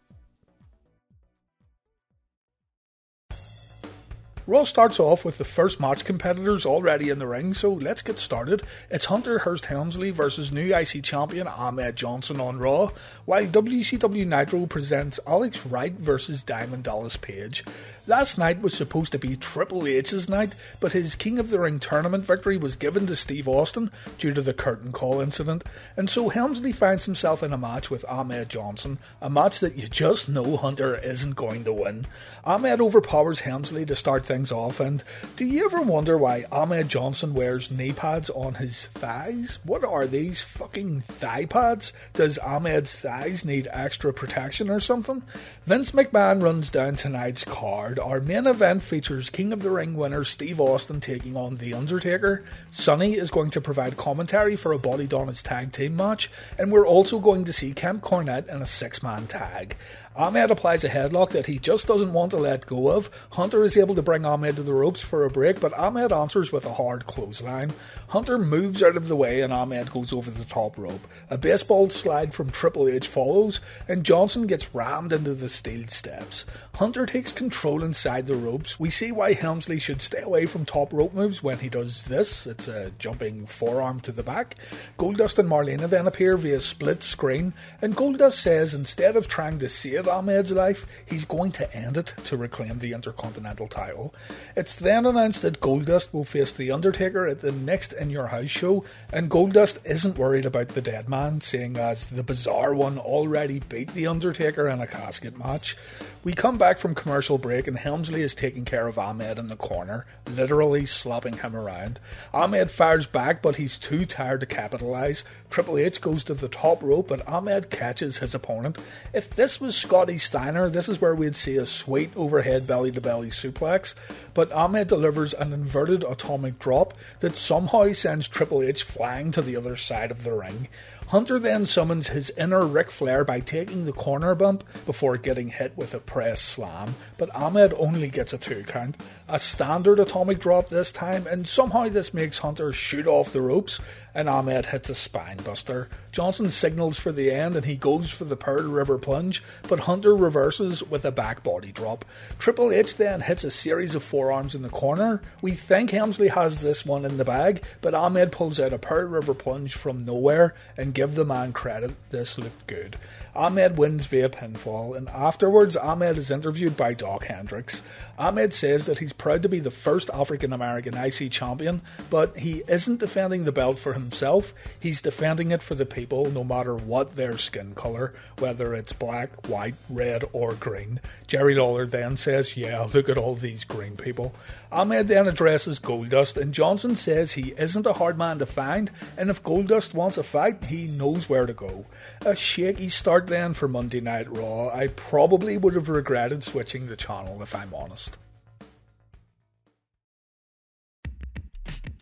Raw 4.45 4.65
starts 4.65 4.99
off 4.99 5.25
with 5.25 5.39
the 5.39 5.45
first 5.45 5.79
match 5.79 6.05
competitors 6.05 6.67
already 6.67 7.11
in 7.11 7.21
the 7.21 7.29
ring, 7.29 7.55
so 7.55 7.73
let's 7.73 8.03
get 8.03 8.19
started. 8.19 8.65
It's 8.91 9.05
Hunter 9.05 9.39
Hearst 9.39 9.67
Helmsley 9.67 10.11
versus 10.11 10.51
new 10.51 10.75
IC 10.75 11.05
champion 11.05 11.47
Ahmed 11.47 11.95
Johnson 11.95 12.41
on 12.41 12.59
Raw, 12.59 12.91
while 13.25 13.47
WCW 13.47 14.27
Nitro 14.27 14.67
presents 14.67 15.21
Alex 15.29 15.65
Wright 15.65 15.93
versus 15.93 16.43
Diamond 16.43 16.83
Dallas 16.83 17.17
Page. 17.17 17.65
Last 18.09 18.37
night 18.37 18.61
was 18.61 18.75
supposed 18.75 19.13
to 19.13 19.19
be 19.21 19.37
Triple 19.37 19.87
H's 19.87 20.29
night, 20.29 20.57
but 20.81 20.91
his 20.91 21.15
King 21.15 21.39
of 21.39 21.51
the 21.51 21.61
Ring 21.61 21.79
tournament 21.79 22.25
victory 22.25 22.57
was 22.57 22.75
given 22.75 23.07
to 23.07 23.15
Steve 23.15 23.47
Austin 23.47 23.93
due 24.19 24.35
to 24.35 24.43
the 24.43 24.53
curtain 24.53 24.91
call 24.91 25.21
incident, 25.21 25.63
and 25.97 26.11
so 26.11 26.29
Helmsley 26.29 26.73
finds 26.73 27.05
himself 27.05 27.45
in 27.45 27.53
a 27.53 27.59
match 27.59 27.91
with 27.91 28.05
Ahmed 28.09 28.49
Johnson, 28.49 28.99
a 29.21 29.31
match 29.31 29.61
that 29.61 29.77
you 29.77 29.87
just 29.87 30.29
know 30.29 30.57
Hunter 30.57 30.97
isn't 30.97 31.37
going 31.37 31.63
to 31.63 31.73
win. 31.73 32.07
Ahmed 32.45 32.81
overpowers 32.81 33.41
Helmsley 33.41 33.87
to 33.87 33.95
start 33.95 34.27
things 34.27 34.51
off, 34.51 34.81
and 34.81 35.05
do 35.37 35.45
you 35.45 35.65
ever 35.67 35.83
wonder 35.83 36.19
why 36.19 36.45
Ahmed 36.51 36.89
Johnson 36.89 37.35
wears 37.35 37.71
knee 37.71 37.93
pads 37.93 38.31
on 38.31 38.55
his 38.55 38.87
thighs? 38.87 39.61
What 39.63 39.85
are 39.85 40.09
these 40.09 40.43
fucking 40.43 41.03
thigh 41.03 41.45
pads? 41.45 41.93
Does 42.15 42.37
Ahmed's 42.39 42.93
thighs 42.93 43.45
need 43.45 43.69
extra 43.71 44.13
protection 44.13 44.71
or 44.71 44.81
something? 44.81 45.23
Vince 45.67 45.93
McMahon 45.93 46.43
runs 46.43 46.69
down 46.69 46.97
tonight's 46.97 47.45
card 47.45 47.92
card, 47.97 48.11
our 48.11 48.21
main 48.21 48.47
event 48.47 48.83
features 48.83 49.31
King 49.31 49.53
of 49.53 49.63
the 49.63 49.71
Ring 49.71 49.95
winner 49.95 50.25
Steve 50.25 50.61
Austin 50.61 51.01
taking 51.01 51.37
on 51.37 51.57
The 51.57 51.75
Undertaker. 51.75 52.45
Sunny 52.71 53.15
is 53.15 53.31
going 53.31 53.51
to 53.51 53.61
provide 53.61 53.97
commentary 53.97 54.57
for 54.57 54.73
a 54.73 54.79
Body 54.79 55.07
Donna's 55.07 55.43
tag 55.43 55.73
team 55.73 55.97
match, 55.97 56.31
and 56.59 56.73
we're 56.73 56.87
also 56.87 57.19
going 57.19 57.45
to 57.45 57.53
see 57.53 57.73
Camp 57.73 58.03
Cornette 58.03 58.49
in 58.49 58.63
a 58.63 58.67
six 58.67 59.03
man 59.03 59.27
tag. 59.27 59.77
Ahmed 60.15 60.51
applies 60.51 60.85
a 60.85 60.91
headlock 60.91 61.31
that 61.31 61.47
he 61.47 61.59
just 61.59 61.87
doesn't 61.87 62.13
want 62.13 62.33
to 62.33 62.37
let 62.37 62.67
go 62.67 62.91
of. 62.91 63.09
Hunter 63.31 63.65
is 63.65 63.77
able 63.79 63.95
to 63.95 64.03
bring 64.03 64.27
Ahmed 64.27 64.57
to 64.57 64.63
the 64.63 64.75
ropes 64.75 65.01
for 65.01 65.25
a 65.25 65.31
break, 65.31 65.59
but 65.59 65.73
Ahmed 65.79 66.13
answers 66.13 66.53
with 66.53 66.67
a 66.67 66.75
hard 66.75 67.07
clothesline. 67.07 67.73
Hunter 68.09 68.37
moves 68.37 68.83
out 68.83 68.97
of 68.97 69.09
the 69.09 69.17
way 69.17 69.41
and 69.41 69.55
Ahmed 69.55 69.91
goes 69.91 70.13
over 70.13 70.31
the 70.31 70.45
top 70.45 70.77
rope. 70.77 71.07
A 71.31 71.39
baseball 71.39 71.89
slide 71.89 72.35
from 72.35 72.51
Triple 72.51 72.89
H 72.89 73.07
follows, 73.07 73.61
and 73.89 74.05
Johnson 74.05 74.47
gets 74.47 74.75
rammed 74.75 75.15
into 75.15 75.33
the 75.33 75.49
steel 75.49 75.89
steps. 75.89 76.45
Hunter 76.75 77.07
takes 77.07 77.33
control 77.33 77.83
inside 77.83 78.27
the 78.27 78.35
ropes. 78.35 78.79
We 78.79 78.91
see 78.91 79.13
why 79.13 79.33
Helmsley 79.33 79.79
should 79.79 80.03
stay 80.03 80.21
away 80.21 80.45
from 80.45 80.67
top 80.67 80.93
rope 80.93 81.15
moves 81.15 81.43
when 81.43 81.61
he 81.61 81.71
does 81.71 82.03
this. 82.03 82.47
It's 82.47 82.69
a 82.69 82.91
jumping 82.99 83.47
forearm 83.47 84.01
to 84.01 84.13
the 84.13 84.23
back. 84.23 84.57
Goldust 84.99 85.39
and 85.39 85.49
Marlena 85.49 85.89
then 85.89 86.07
appear 86.07 86.37
via 86.37 86.61
split 86.61 87.03
screen, 87.03 87.55
and 87.81 87.97
Goldust 87.97 88.35
says 88.35 88.75
instead 88.75 89.17
of 89.17 89.27
trying 89.27 89.59
to 89.59 89.71
save 89.71 90.02
save 90.03 90.09
Ahmed's 90.09 90.53
life, 90.53 90.87
he's 91.07 91.25
going 91.25 91.53
to 91.53 91.77
end 91.77 91.97
it 91.97 92.15
to 92.25 92.37
reclaim 92.37 92.79
the 92.79 92.93
Intercontinental 92.93 93.69
title. 93.69 94.13
It's 94.57 94.75
then 94.75 95.07
announced 95.07 95.43
that 95.43 95.61
Goldust 95.61 96.13
will 96.13 96.25
face 96.25 96.53
The 96.53 96.73
Undertaker 96.73 97.27
at 97.29 97.41
the 97.41 97.53
next 97.53 97.93
In 97.93 98.11
Your 98.11 98.29
House 98.29 98.51
show, 98.51 98.85
and 99.13 99.31
Goldust 99.31 99.79
isn't 99.85 100.19
worried 100.19 100.45
about 100.45 100.71
the 100.71 100.83
dead 100.83 101.09
man, 101.09 101.41
seeing 101.41 101.77
as 101.77 102.07
the 102.07 102.25
bizarre 102.25 102.75
one 102.75 102.99
already 102.99 103.61
beat 103.61 103.95
The 103.95 104.09
Undertaker 104.09 104.67
in 104.67 104.81
a 104.81 104.87
casket 104.87 105.39
match. 105.39 105.77
We 106.25 106.35
come 106.35 106.57
back 106.57 106.79
from 106.79 106.95
commercial 106.95 107.37
break 107.37 107.67
and 107.67 107.77
Helmsley 107.77 108.23
is 108.23 108.33
taking 108.33 108.65
care 108.65 108.87
of 108.87 108.97
Ahmed 108.97 109.41
in 109.41 109.49
the 109.49 109.57
corner, 109.57 110.07
literally 110.31 110.87
slapping 110.87 111.39
him 111.39 111.57
around. 111.57 111.99
Ahmed 112.33 112.71
fires 112.71 113.09
back, 113.09 113.43
but 113.43 113.57
he's 113.57 113.77
too 113.77 114.07
tired 114.07 114.39
to 114.39 114.47
capitalise. 114.47 115.25
Triple 115.51 115.79
H 115.79 116.01
goes 116.01 116.23
to 116.25 116.35
the 116.35 116.47
top 116.47 116.81
rope, 116.81 117.09
but 117.09 117.27
Ahmed 117.27 117.71
catches 117.71 118.19
his 118.19 118.37
opponent. 118.37 118.79
If 119.13 119.31
this 119.31 119.61
was 119.61 119.75
Scotty 119.75 120.17
Steiner, 120.17 120.69
this 120.69 120.89
is 120.89 121.01
where 121.01 121.17
we'd 121.17 121.35
see 121.35 121.57
a 121.57 121.67
sweet 121.67 122.13
overhead 122.15 122.69
belly 122.69 122.93
to 122.93 123.01
belly 123.01 123.31
suplex, 123.31 123.97
but 124.33 124.53
Ahmed 124.53 124.87
delivers 124.87 125.35
an 125.35 125.53
inverted 125.53 126.05
atomic 126.05 126.61
drop 126.61 126.95
that 127.19 127.35
somehow 127.35 127.93
sends 127.95 128.29
Triple 128.29 128.63
H 128.63 128.85
flying 128.85 129.33
to 129.33 129.43
the 129.43 129.57
other 129.57 129.77
side 129.77 130.13
of 130.13 130.23
the 130.23 130.33
ring. 130.33 130.69
Hunter 131.13 131.39
then 131.39 131.67
summons 131.67 132.09
his 132.09 132.31
inner 132.39 132.65
Ric 132.65 132.91
Flair 132.91 133.23
by 133.23 133.41
taking 133.41 133.85
the 133.85 133.93
corner 133.93 134.35
bump 134.35 134.65
before 134.87 135.19
getting 135.19 135.51
hit 135.51 135.77
with 135.77 135.93
a 135.93 135.99
press 135.99 136.41
slam, 136.41 136.95
but 137.19 137.29
Ahmed 137.37 137.75
only 137.77 138.09
gets 138.09 138.33
a 138.33 138.39
two 138.39 138.65
count. 138.67 138.97
A 139.29 139.39
standard 139.39 139.99
atomic 139.99 140.39
drop 140.39 140.71
this 140.71 140.91
time, 140.91 141.27
and 141.27 141.47
somehow 141.47 141.91
this 141.91 142.15
makes 142.15 142.39
Hunter 142.39 142.73
shoot 142.73 143.07
off 143.07 143.31
the 143.31 143.43
ropes, 143.43 143.79
and 144.15 144.29
Ahmed 144.29 144.67
hits 144.67 144.91
a 144.91 144.93
spinebuster. 144.93 145.89
Johnson 146.11 146.51
signals 146.51 146.99
for 146.99 147.13
the 147.13 147.31
end 147.31 147.57
and 147.57 147.65
he 147.65 147.77
goes 147.77 148.11
for 148.11 148.25
the 148.25 148.37
Pearl 148.37 148.65
River 148.65 148.99
plunge, 148.99 149.43
but 149.69 149.81
Hunter 149.81 150.15
reverses 150.15 150.83
with 150.83 151.05
a 151.05 151.13
back 151.13 151.43
body 151.43 151.73
drop. 151.73 152.05
Triple 152.39 152.73
H 152.73 152.97
then 152.97 153.23
hits 153.23 153.45
a 153.45 153.51
series 153.51 153.95
of 153.95 154.03
forearms 154.03 154.55
in 154.55 154.63
the 154.63 154.69
corner. 154.69 155.23
We 155.41 155.53
think 155.53 155.91
Helmsley 155.91 156.29
has 156.29 156.61
this 156.61 156.85
one 156.85 157.05
in 157.05 157.17
the 157.17 157.25
bag, 157.25 157.63
but 157.81 157.95
Ahmed 157.95 158.33
pulls 158.33 158.61
out 158.61 158.73
a 158.73 158.79
Pearl 158.79 159.07
River 159.07 159.35
plunge 159.35 159.75
from 159.75 160.05
nowhere 160.05 160.55
and 160.77 160.95
give 160.95 161.15
the 161.15 161.25
man 161.25 161.53
credit. 161.53 161.93
This 162.11 162.39
looked 162.39 162.67
good. 162.67 162.99
Ahmed 163.35 163.79
wins 163.79 164.05
via 164.05 164.29
pinfall, 164.29 164.95
and 164.95 165.09
afterwards, 165.09 165.75
Ahmed 165.75 166.19
is 166.19 166.31
interviewed 166.31 166.77
by 166.77 166.93
Doc 166.93 167.25
Hendrix. 167.25 167.83
Ahmed 168.19 168.53
says 168.53 168.85
that 168.85 168.99
he's 168.99 169.15
proud 169.15 169.43
to 169.43 169.49
be 169.49 169.59
the 169.59 169.71
first 169.71 170.11
African 170.13 170.53
American 170.53 170.95
IC 170.95 171.31
champion, 171.31 171.81
but 172.11 172.37
he 172.37 172.63
isn't 172.69 173.01
defending 173.01 173.45
the 173.45 173.53
belt 173.53 173.79
for 173.79 173.95
himself, 173.95 174.53
he's 174.79 175.01
defending 175.01 175.51
it 175.51 175.63
for 175.63 175.75
the 175.75 175.87
people, 175.87 176.31
no 176.31 176.45
matter 176.45 176.77
what 176.77 177.17
their 177.17 177.39
skin 177.39 177.75
colour, 177.75 178.13
whether 178.39 178.75
it's 178.75 178.93
black, 178.93 179.49
white, 179.49 179.77
red, 179.89 180.25
or 180.35 180.53
green. 180.53 181.01
Jerry 181.27 181.55
Lawler 181.55 181.87
then 181.87 182.19
says, 182.19 182.55
Yeah, 182.55 182.87
look 182.93 183.09
at 183.09 183.17
all 183.17 183.35
these 183.35 183.65
green 183.65 183.97
people. 183.97 184.35
Ahmed 184.71 185.09
then 185.09 185.27
addresses 185.27 185.79
Goldust, 185.79 186.37
and 186.37 186.53
Johnson 186.53 186.97
says 186.97 187.33
he 187.33 187.55
isn't 187.57 187.87
a 187.87 187.95
hard 187.95 188.19
man 188.19 188.39
to 188.39 188.47
find, 188.47 188.91
and 189.17 189.31
if 189.31 189.43
Goldust 189.43 189.95
wants 189.95 190.19
a 190.19 190.23
fight, 190.23 190.65
he 190.65 190.87
knows 190.87 191.29
where 191.29 191.47
to 191.47 191.53
go. 191.53 191.87
A 192.27 192.37
shaky 192.37 192.89
start 192.89 193.22
then 193.27 193.55
for 193.55 193.69
Monday 193.69 194.01
Night 194.01 194.31
Raw. 194.31 194.69
I 194.69 194.89
probably 194.89 195.57
would 195.57 195.75
have 195.75 195.89
regretted 195.89 196.43
switching 196.43 196.87
the 196.87 196.97
channel 196.97 197.43
if 197.43 197.55
I'm 197.55 197.73
honest. 197.75 198.17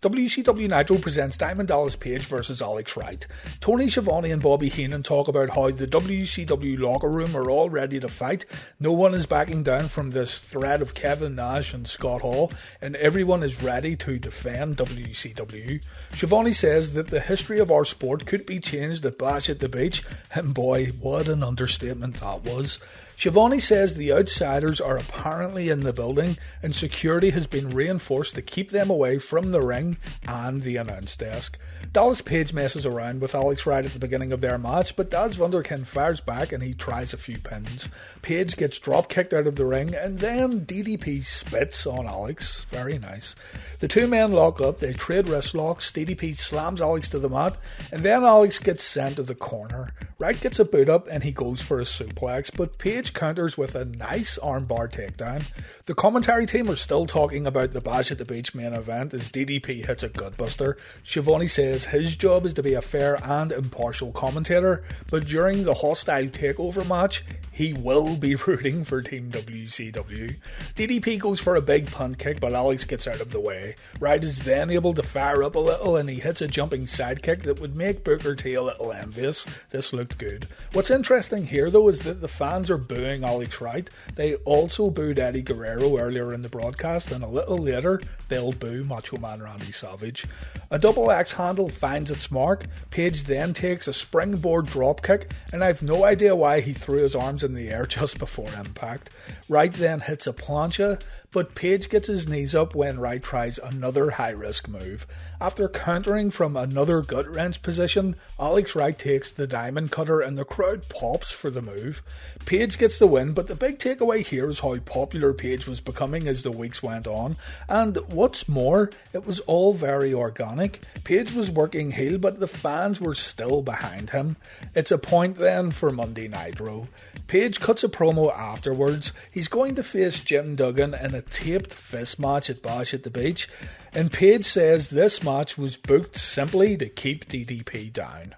WCW 0.03 0.67
Nitro 0.67 0.97
presents 0.97 1.37
Diamond 1.37 1.69
Dallas 1.69 1.95
Page 1.95 2.25
versus 2.25 2.63
Alex 2.63 2.97
Wright. 2.97 3.27
Tony 3.61 3.91
Schiavone 3.91 4.31
and 4.31 4.41
Bobby 4.41 4.71
Heenan 4.71 5.03
talk 5.03 5.29
about 5.29 5.51
how 5.51 5.71
the 5.71 5.87
WCW 5.87 6.79
locker 6.81 7.11
room 7.11 7.37
are 7.37 7.51
all 7.51 7.69
ready 7.69 8.01
to 8.01 8.09
fight. 8.09 8.47
No 8.79 8.93
one 8.93 9.13
is 9.13 9.27
backing 9.27 9.63
down 9.63 9.89
from 9.89 10.09
this 10.11 10.39
threat 10.39 10.81
of 10.81 10.95
Kevin 10.95 11.35
Nash 11.35 11.75
and 11.75 11.87
Scott 11.87 12.23
Hall, 12.23 12.51
and 12.81 12.97
everyone 12.97 13.43
is 13.43 13.63
ready 13.63 13.95
to 13.97 14.19
defend 14.19 14.79
WCW. 14.79 15.83
Schiavone 16.15 16.53
says 16.53 16.95
that 16.95 17.09
the 17.09 17.21
history 17.21 17.59
of 17.59 17.71
our 17.71 17.85
sport 17.85 18.25
could 18.25 18.47
be 18.47 18.59
changed 18.59 19.05
at 19.05 19.19
Bash 19.19 19.51
at 19.51 19.59
the 19.59 19.69
Beach, 19.69 20.03
and 20.35 20.55
boy, 20.55 20.87
what 20.99 21.29
an 21.29 21.43
understatement 21.43 22.21
that 22.21 22.43
was. 22.43 22.79
Schiavone 23.21 23.61
says 23.61 23.97
the 23.97 24.15
outsiders 24.15 24.81
are 24.81 24.97
apparently 24.97 25.69
in 25.69 25.81
the 25.81 25.93
building 25.93 26.39
and 26.63 26.75
security 26.75 27.29
has 27.29 27.47
been 27.47 27.69
reinforced 27.69 28.35
to 28.35 28.41
keep 28.41 28.71
them 28.71 28.89
away 28.89 29.19
from 29.19 29.51
the 29.51 29.61
ring 29.61 29.99
and 30.27 30.63
the 30.63 30.79
announce 30.79 31.19
desk. 31.19 31.59
Dallas 31.93 32.23
Page 32.23 32.55
messes 32.55 32.87
around 32.87 33.21
with 33.21 33.35
Alex 33.35 33.67
Wright 33.67 33.85
at 33.85 33.93
the 33.93 33.99
beginning 33.99 34.33
of 34.33 34.41
their 34.41 34.57
match, 34.57 34.97
but 34.97 35.11
Das 35.11 35.37
Wunderkind 35.37 35.87
fires 35.87 36.23
back 36.23 36.51
and 36.51 36.63
he 36.63 36.73
tries 36.73 37.13
a 37.13 37.19
few 37.19 37.37
pins. 37.37 37.91
Page 38.23 38.57
gets 38.57 38.79
drop 38.79 39.11
kicked 39.11 39.35
out 39.35 39.47
of 39.47 39.57
the 39.57 39.67
ring 39.67 39.95
and 39.95 40.21
then 40.21 40.65
DDP 40.65 41.23
spits 41.23 41.87
on 41.87 42.07
Alex. 42.07 42.65
Very 42.71 42.99
nice. 42.99 43.37
The 43.81 43.89
two 43.89 44.07
men 44.07 44.33
lock 44.33 44.63
up, 44.63 44.79
they 44.79 44.95
trade 44.95 45.29
wrist 45.29 45.55
locks, 45.55 45.93
DDP 45.93 46.35
slams 46.35 46.81
Alex 46.81 47.11
to 47.11 47.19
the 47.19 47.29
mat, 47.29 47.59
and 47.93 48.03
then 48.03 48.25
Alex 48.25 48.59
gets 48.59 48.83
sent 48.83 49.17
to 49.17 49.23
the 49.23 49.35
corner. 49.35 49.93
Wright 50.19 50.41
gets 50.41 50.59
a 50.59 50.65
boot 50.65 50.89
up 50.89 51.07
and 51.11 51.25
he 51.25 51.33
goes 51.33 51.61
for 51.61 51.81
a 51.81 51.85
suplex, 51.85 52.51
but 52.55 52.79
Page 52.79 53.10
counters 53.11 53.59
with 53.59 53.75
a 53.75 53.85
nice 53.85 54.39
armbar 54.43 54.91
takedown. 54.91 55.45
The 55.87 55.95
commentary 55.95 56.47
team 56.47 56.71
are 56.71 56.77
still 56.77 57.07
talking 57.07 57.47
about 57.47 57.73
the 57.73 57.81
Bash 57.81 58.11
at 58.11 58.19
the 58.19 58.25
Beach 58.25 58.55
main 58.55 58.73
event 58.73 59.13
as 59.13 59.31
DDP 59.31 59.85
hits 59.85 60.03
a 60.03 60.09
gutbuster. 60.09 60.77
Schiavone 61.03 61.49
says 61.49 61.87
his 61.87 62.17
job 62.17 62.47
is 62.47 62.55
to 62.55 62.63
be 62.63 62.75
a 62.75 62.83
fair 62.83 63.19
and 63.23 63.53
impartial 63.53 64.13
commentator, 64.13 64.85
but 65.11 65.27
during 65.27 65.65
the 65.65 65.75
hostile 65.75 66.27
takeover 66.27 66.87
match, 66.87 67.25
he 67.51 67.73
will 67.73 68.17
be 68.17 68.35
rooting 68.47 68.85
for 68.85 69.03
Team 69.03 69.31
WCW. 69.31 70.37
DDP 70.77 71.19
goes 71.19 71.41
for 71.41 71.57
a 71.57 71.61
big 71.61 71.91
punt 71.91 72.19
kick, 72.19 72.41
but 72.41 72.55
Alex 72.55 72.85
gets 72.85 73.07
out 73.07 73.21
of 73.21 73.33
the 73.33 73.41
way. 73.41 73.77
Wright 73.99 74.23
is 74.23 74.41
then 74.41 74.71
able 74.71 74.95
to 74.95 75.03
fire 75.03 75.43
up 75.43 75.55
a 75.55 75.59
little 75.59 75.97
and 75.97 76.09
he 76.09 76.21
hits 76.21 76.41
a 76.41 76.49
jumping 76.49 76.85
sidekick 76.85 77.43
that 77.43 77.61
would 77.61 77.77
make 77.77 78.05
Booker 78.05 78.35
T 78.35 78.55
a 78.55 78.63
little 78.63 78.93
envious. 78.93 79.47
This 79.71 79.93
looked 79.93 80.19
good. 80.19 80.47
What's 80.73 80.91
interesting 80.91 81.47
here 81.47 81.71
though 81.71 81.89
is 81.89 82.01
that 82.01 82.21
the 82.21 82.29
fans 82.29 82.71
are 82.71 82.79
booing 82.79 83.00
Alex 83.07 83.61
Wright. 83.61 83.89
They 84.15 84.35
also 84.37 84.91
booed 84.91 85.19
Eddie 85.19 85.43
Guerrero 85.43 85.99
earlier 85.99 86.33
in 86.33 86.43
the 86.43 86.49
broadcast, 86.49 87.11
and 87.11 87.25
a 87.25 87.29
little 87.29 87.59
later 87.59 88.01
they'll 88.29 88.53
boo 88.53 88.85
Macho 88.85 89.17
Man 89.17 89.43
Randy 89.43 89.73
Savage. 89.73 90.27
A 90.71 90.79
double 90.79 91.11
axe 91.11 91.33
handle 91.33 91.69
finds 91.69 92.11
its 92.11 92.31
mark. 92.31 92.67
Page 92.91 93.25
then 93.25 93.53
takes 93.53 93.89
a 93.89 93.93
springboard 93.93 94.67
dropkick, 94.67 95.31
and 95.53 95.65
I've 95.65 95.83
no 95.83 96.05
idea 96.05 96.37
why 96.37 96.61
he 96.61 96.73
threw 96.73 96.99
his 96.99 97.15
arms 97.15 97.43
in 97.43 97.55
the 97.55 97.71
air 97.71 97.87
just 98.01 98.19
before 98.19 98.53
impact. 98.53 99.11
Wright 99.49 99.73
then 99.73 100.01
hits 100.01 100.27
a 100.27 100.33
plancha, 100.33 101.01
but 101.33 101.55
Page 101.55 101.89
gets 101.89 102.09
his 102.09 102.29
knees 102.29 102.55
up 102.55 102.75
when 102.75 103.01
Wright 103.01 103.23
tries 103.23 103.59
another 103.59 104.11
high 104.11 104.31
risk 104.31 104.69
move. 104.69 105.07
After 105.43 105.71
countering 105.71 106.31
from 106.31 106.55
another 106.55 107.01
gut 107.01 107.27
wrench 107.27 107.63
position, 107.63 108.17
Alex 108.39 108.75
Wright 108.75 108.99
takes 108.99 109.31
the 109.31 109.47
diamond 109.47 109.91
cutter 109.91 110.21
and 110.21 110.37
the 110.37 110.45
crowd 110.45 110.91
pops 110.91 111.31
for 111.31 111.49
the 111.49 111.63
move. 111.63 112.03
Page 112.45 112.77
gets 112.77 112.99
the 112.99 113.07
win, 113.07 113.33
but 113.33 113.47
the 113.47 113.55
big 113.57 113.79
takeaway 113.79 114.21
here 114.23 114.51
is 114.51 114.61
how 114.61 114.77
popular 114.81 115.33
Page 115.33 115.67
was 115.67 115.81
becoming 115.81 116.29
as 116.29 116.43
the 116.43 116.53
weeks 116.53 116.83
went 116.83 117.07
on. 117.07 117.39
And 117.71 117.97
what's 118.09 118.51
more, 118.51 118.91
it 119.15 119.25
was 119.25 119.41
all 119.41 119.73
very 119.73 120.13
organic. 120.13 120.83
Page 121.05 121.33
was 121.33 121.51
working 121.51 121.93
heel, 121.93 122.19
but 122.19 122.39
the 122.39 122.47
fans 122.47 123.01
were 123.01 123.15
still 123.15 123.63
behind 123.63 124.11
him. 124.11 124.37
It's 124.75 124.93
a 124.93 124.99
point 124.99 125.37
then 125.37 125.71
for 125.71 125.91
Monday 125.91 126.29
Night 126.29 126.61
Raw. 126.61 126.85
Page 127.29 127.61
cuts 127.61 127.83
a 127.83 127.89
promo 127.89 128.31
afterwards. 128.37 129.15
He's 129.31 129.49
going 129.49 129.75
to 129.77 129.83
face 129.83 130.21
Jim 130.21 130.55
Duggan 130.55 130.93
in 130.93 131.15
a 131.15 131.23
taped 131.23 131.73
fist 131.73 132.21
match 132.21 132.51
at 132.51 132.61
Bash 132.61 132.93
at 132.93 133.05
the 133.05 133.11
Beach, 133.11 133.49
and 133.93 134.13
Page 134.13 134.45
says 134.45 134.89
this 134.89 135.23
match 135.23 135.59
was 135.59 135.77
booked 135.77 136.17
simply 136.17 136.77
to 136.77 136.89
keep 136.89 137.27
DDP 137.27 137.93
down. 137.93 138.35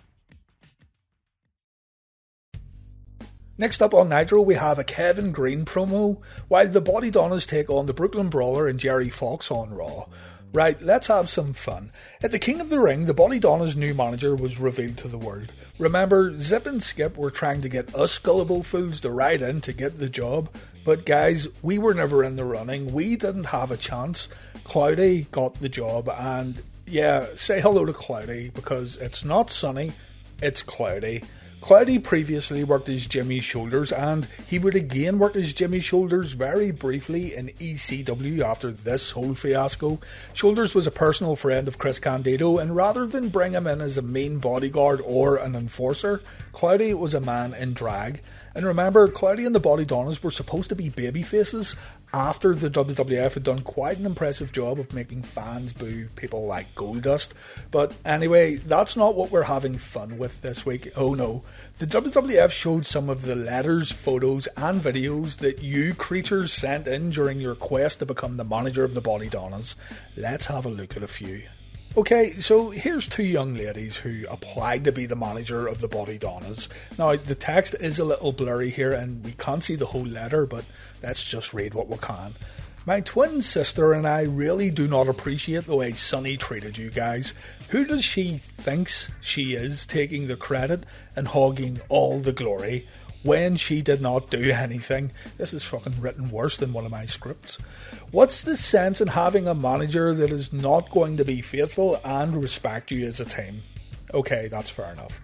Next 3.58 3.82
up 3.82 3.92
on 3.94 4.08
Nitro, 4.08 4.40
we 4.40 4.54
have 4.54 4.78
a 4.78 4.84
Kevin 4.84 5.30
Greene 5.30 5.64
promo, 5.64 6.20
while 6.48 6.68
the 6.68 6.80
Body 6.80 7.10
Donnas 7.10 7.46
take 7.46 7.68
on 7.68 7.86
the 7.86 7.92
Brooklyn 7.92 8.28
Brawler 8.28 8.66
and 8.66 8.80
Jerry 8.80 9.10
Fox 9.10 9.50
on 9.50 9.74
Raw. 9.74 10.06
Right, 10.54 10.80
let's 10.82 11.06
have 11.06 11.30
some 11.30 11.54
fun. 11.54 11.92
At 12.22 12.30
the 12.30 12.38
King 12.38 12.60
of 12.60 12.70
the 12.70 12.80
Ring, 12.80 13.06
the 13.06 13.14
Body 13.14 13.38
Donna's 13.38 13.76
new 13.76 13.94
manager 13.94 14.34
was 14.34 14.58
revealed 14.58 14.98
to 14.98 15.08
the 15.08 15.18
world. 15.18 15.52
Remember, 15.78 16.36
Zip 16.36 16.66
and 16.66 16.82
Skip 16.82 17.16
were 17.16 17.30
trying 17.30 17.60
to 17.62 17.68
get 17.68 17.94
us 17.94 18.18
gullible 18.18 18.62
fools 18.62 19.00
to 19.02 19.10
ride 19.10 19.42
in 19.42 19.60
to 19.62 19.72
get 19.72 19.98
the 19.98 20.10
job, 20.10 20.50
but 20.84 21.06
guys, 21.06 21.46
we 21.62 21.78
were 21.78 21.94
never 21.94 22.24
in 22.24 22.36
the 22.36 22.44
running. 22.44 22.92
We 22.92 23.16
didn't 23.16 23.46
have 23.46 23.70
a 23.70 23.76
chance. 23.76 24.28
Cloudy 24.64 25.26
got 25.30 25.54
the 25.56 25.68
job, 25.68 26.08
and 26.08 26.62
yeah, 26.86 27.26
say 27.34 27.60
hello 27.60 27.84
to 27.84 27.92
Cloudy 27.92 28.50
because 28.50 28.96
it's 28.96 29.24
not 29.24 29.50
sunny, 29.50 29.92
it's 30.40 30.62
cloudy. 30.62 31.22
Cloudy 31.62 32.00
previously 32.00 32.64
worked 32.64 32.88
as 32.88 33.06
Jimmy 33.06 33.38
Shoulders, 33.38 33.92
and 33.92 34.26
he 34.48 34.58
would 34.58 34.74
again 34.74 35.20
work 35.20 35.36
as 35.36 35.52
Jimmy 35.52 35.78
Shoulders 35.78 36.32
very 36.32 36.72
briefly 36.72 37.36
in 37.36 37.50
ECW 37.60 38.40
after 38.40 38.72
this 38.72 39.12
whole 39.12 39.34
fiasco. 39.34 40.00
Shoulders 40.32 40.74
was 40.74 40.88
a 40.88 40.90
personal 40.90 41.36
friend 41.36 41.68
of 41.68 41.78
Chris 41.78 42.00
Candido, 42.00 42.58
and 42.58 42.74
rather 42.74 43.06
than 43.06 43.28
bring 43.28 43.52
him 43.52 43.68
in 43.68 43.80
as 43.80 43.96
a 43.96 44.02
main 44.02 44.38
bodyguard 44.38 45.00
or 45.04 45.36
an 45.36 45.54
enforcer, 45.54 46.20
Cloudy 46.50 46.94
was 46.94 47.14
a 47.14 47.20
man 47.20 47.54
in 47.54 47.74
drag. 47.74 48.22
And 48.54 48.66
remember, 48.66 49.08
Cloudy 49.08 49.44
and 49.44 49.54
the 49.54 49.60
Body 49.60 49.84
Donnas 49.84 50.22
were 50.22 50.30
supposed 50.30 50.68
to 50.68 50.76
be 50.76 50.88
baby 50.88 51.22
faces 51.22 51.76
after 52.14 52.54
the 52.54 52.68
WWF 52.68 53.34
had 53.34 53.42
done 53.42 53.62
quite 53.62 53.98
an 53.98 54.04
impressive 54.06 54.52
job 54.52 54.78
of 54.78 54.92
making 54.92 55.22
fans 55.22 55.72
boo 55.72 56.08
people 56.16 56.44
like 56.46 56.74
Goldust. 56.74 57.30
But 57.70 57.94
anyway, 58.04 58.56
that's 58.56 58.96
not 58.96 59.14
what 59.14 59.30
we're 59.30 59.44
having 59.44 59.78
fun 59.78 60.18
with 60.18 60.42
this 60.42 60.66
week. 60.66 60.92
Oh 60.96 61.14
no. 61.14 61.42
The 61.78 61.86
WWF 61.86 62.50
showed 62.50 62.84
some 62.84 63.08
of 63.08 63.22
the 63.22 63.36
letters, 63.36 63.90
photos, 63.90 64.46
and 64.56 64.80
videos 64.80 65.38
that 65.38 65.62
you 65.62 65.94
creatures 65.94 66.52
sent 66.52 66.86
in 66.86 67.10
during 67.10 67.40
your 67.40 67.54
quest 67.54 68.00
to 68.00 68.06
become 68.06 68.36
the 68.36 68.44
manager 68.44 68.84
of 68.84 68.94
the 68.94 69.00
Body 69.00 69.28
Donnas. 69.28 69.74
Let's 70.16 70.46
have 70.46 70.66
a 70.66 70.70
look 70.70 70.96
at 70.96 71.02
a 71.02 71.08
few. 71.08 71.42
Okay, 71.94 72.32
so 72.40 72.70
here's 72.70 73.06
two 73.06 73.22
young 73.22 73.54
ladies 73.54 73.98
who 73.98 74.24
applied 74.30 74.84
to 74.84 74.92
be 74.92 75.04
the 75.04 75.14
manager 75.14 75.66
of 75.66 75.82
the 75.82 75.88
Body 75.88 76.16
Donnas. 76.16 76.70
Now, 76.98 77.16
the 77.16 77.34
text 77.34 77.74
is 77.80 77.98
a 77.98 78.04
little 78.06 78.32
blurry 78.32 78.70
here 78.70 78.94
and 78.94 79.22
we 79.22 79.32
can't 79.32 79.62
see 79.62 79.74
the 79.74 79.84
whole 79.84 80.06
letter, 80.06 80.46
but 80.46 80.64
let's 81.02 81.22
just 81.22 81.52
read 81.52 81.74
what 81.74 81.88
we 81.88 81.98
can. 81.98 82.34
My 82.86 83.02
twin 83.02 83.42
sister 83.42 83.92
and 83.92 84.08
I 84.08 84.22
really 84.22 84.70
do 84.70 84.88
not 84.88 85.06
appreciate 85.06 85.66
the 85.66 85.76
way 85.76 85.92
Sunny 85.92 86.38
treated 86.38 86.78
you 86.78 86.88
guys. 86.88 87.34
Who 87.68 87.84
does 87.84 88.02
she 88.02 88.38
thinks 88.38 89.10
she 89.20 89.52
is 89.52 89.84
taking 89.84 90.28
the 90.28 90.36
credit 90.36 90.86
and 91.14 91.28
hogging 91.28 91.82
all 91.90 92.20
the 92.20 92.32
glory? 92.32 92.88
When 93.22 93.56
she 93.56 93.82
did 93.82 94.00
not 94.00 94.30
do 94.30 94.50
anything. 94.50 95.12
This 95.38 95.52
is 95.52 95.64
fucking 95.64 96.00
written 96.00 96.30
worse 96.30 96.56
than 96.56 96.72
one 96.72 96.84
of 96.84 96.90
my 96.90 97.06
scripts. 97.06 97.58
What's 98.10 98.42
the 98.42 98.56
sense 98.56 99.00
in 99.00 99.08
having 99.08 99.46
a 99.46 99.54
manager 99.54 100.12
that 100.14 100.30
is 100.30 100.52
not 100.52 100.90
going 100.90 101.16
to 101.16 101.24
be 101.24 101.40
faithful 101.40 102.00
and 102.04 102.42
respect 102.42 102.90
you 102.90 103.06
as 103.06 103.20
a 103.20 103.24
team? 103.24 103.62
Okay, 104.12 104.48
that's 104.48 104.70
fair 104.70 104.92
enough. 104.92 105.20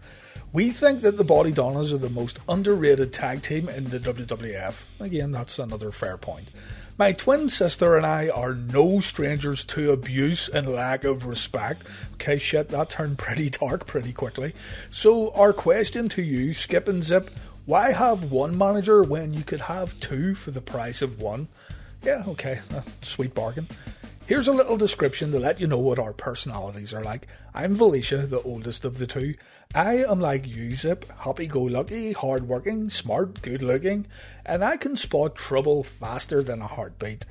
We 0.51 0.71
think 0.71 1.03
that 1.03 1.19
the 1.19 1.25
Body 1.25 1.53
Donnas 1.53 1.93
are 1.93 1.99
the 1.99 2.09
most 2.09 2.39
underrated 2.49 3.13
tag 3.13 3.43
team 3.43 3.69
in 3.69 3.85
the 3.85 4.01
WWF. 4.01 4.75
Again, 4.99 5.31
that's 5.31 5.59
another 5.59 5.93
fair 5.93 6.17
point. 6.17 6.51
My 6.97 7.13
twin 7.13 7.49
sister 7.49 7.97
and 7.97 8.05
I 8.05 8.29
are 8.29 8.55
no 8.55 8.99
strangers 8.99 9.63
to 9.67 9.93
abuse 9.93 10.49
and 10.49 10.67
lack 10.67 11.05
of 11.05 11.27
respect. 11.27 11.85
Okay, 12.15 12.39
shit, 12.39 12.71
that 12.71 12.91
turned 12.91 13.19
pretty 13.19 13.51
dark 13.51 13.87
pretty 13.87 14.13
quickly. 14.13 14.55
So, 14.91 15.31
our 15.33 15.53
question 15.53 16.09
to 16.09 16.23
you, 16.23 16.55
Skip 16.55 16.89
and 16.89 17.05
Zip, 17.05 17.31
why 17.69 17.93
have 17.93 18.31
one 18.31 18.57
manager 18.57 19.03
when 19.03 19.35
you 19.35 19.45
could 19.45 19.61
have 19.61 20.01
two 20.01 20.35
for 20.35 20.51
the 20.51 20.63
price 20.63 21.03
of 21.03 21.21
one? 21.21 21.49
Yeah, 22.03 22.25
okay, 22.29 22.61
sweet 23.03 23.35
bargain. 23.35 23.69
Here's 24.25 24.49
a 24.49 24.55
little 24.55 24.79
description 24.79 25.33
to 25.33 25.39
let 25.39 25.61
you 25.61 25.67
know 25.67 25.79
what 25.79 25.99
our 25.99 26.15
personalities 26.15 26.95
are 26.95 27.05
like. 27.05 27.27
I'm 27.53 27.77
Valicia, 27.77 28.27
the 28.27 28.41
oldest 28.41 28.87
of 28.87 28.97
the 28.97 29.07
two. 29.07 29.35
I 29.75 29.97
am 29.97 30.19
like 30.19 30.47
you, 30.47 30.75
Zip, 30.77 31.05
happy 31.19 31.47
go 31.47 31.61
lucky, 31.61 32.13
hard 32.13 32.49
working, 32.49 32.89
smart, 32.89 33.43
good 33.43 33.63
looking, 33.63 34.07
and 34.47 34.65
I 34.65 34.79
can 34.79 34.97
spot 34.97 35.35
trouble 35.35 35.85
faster 35.85 36.43
than 36.43 36.63
a 36.63 36.67
heartbeat. 36.67 37.27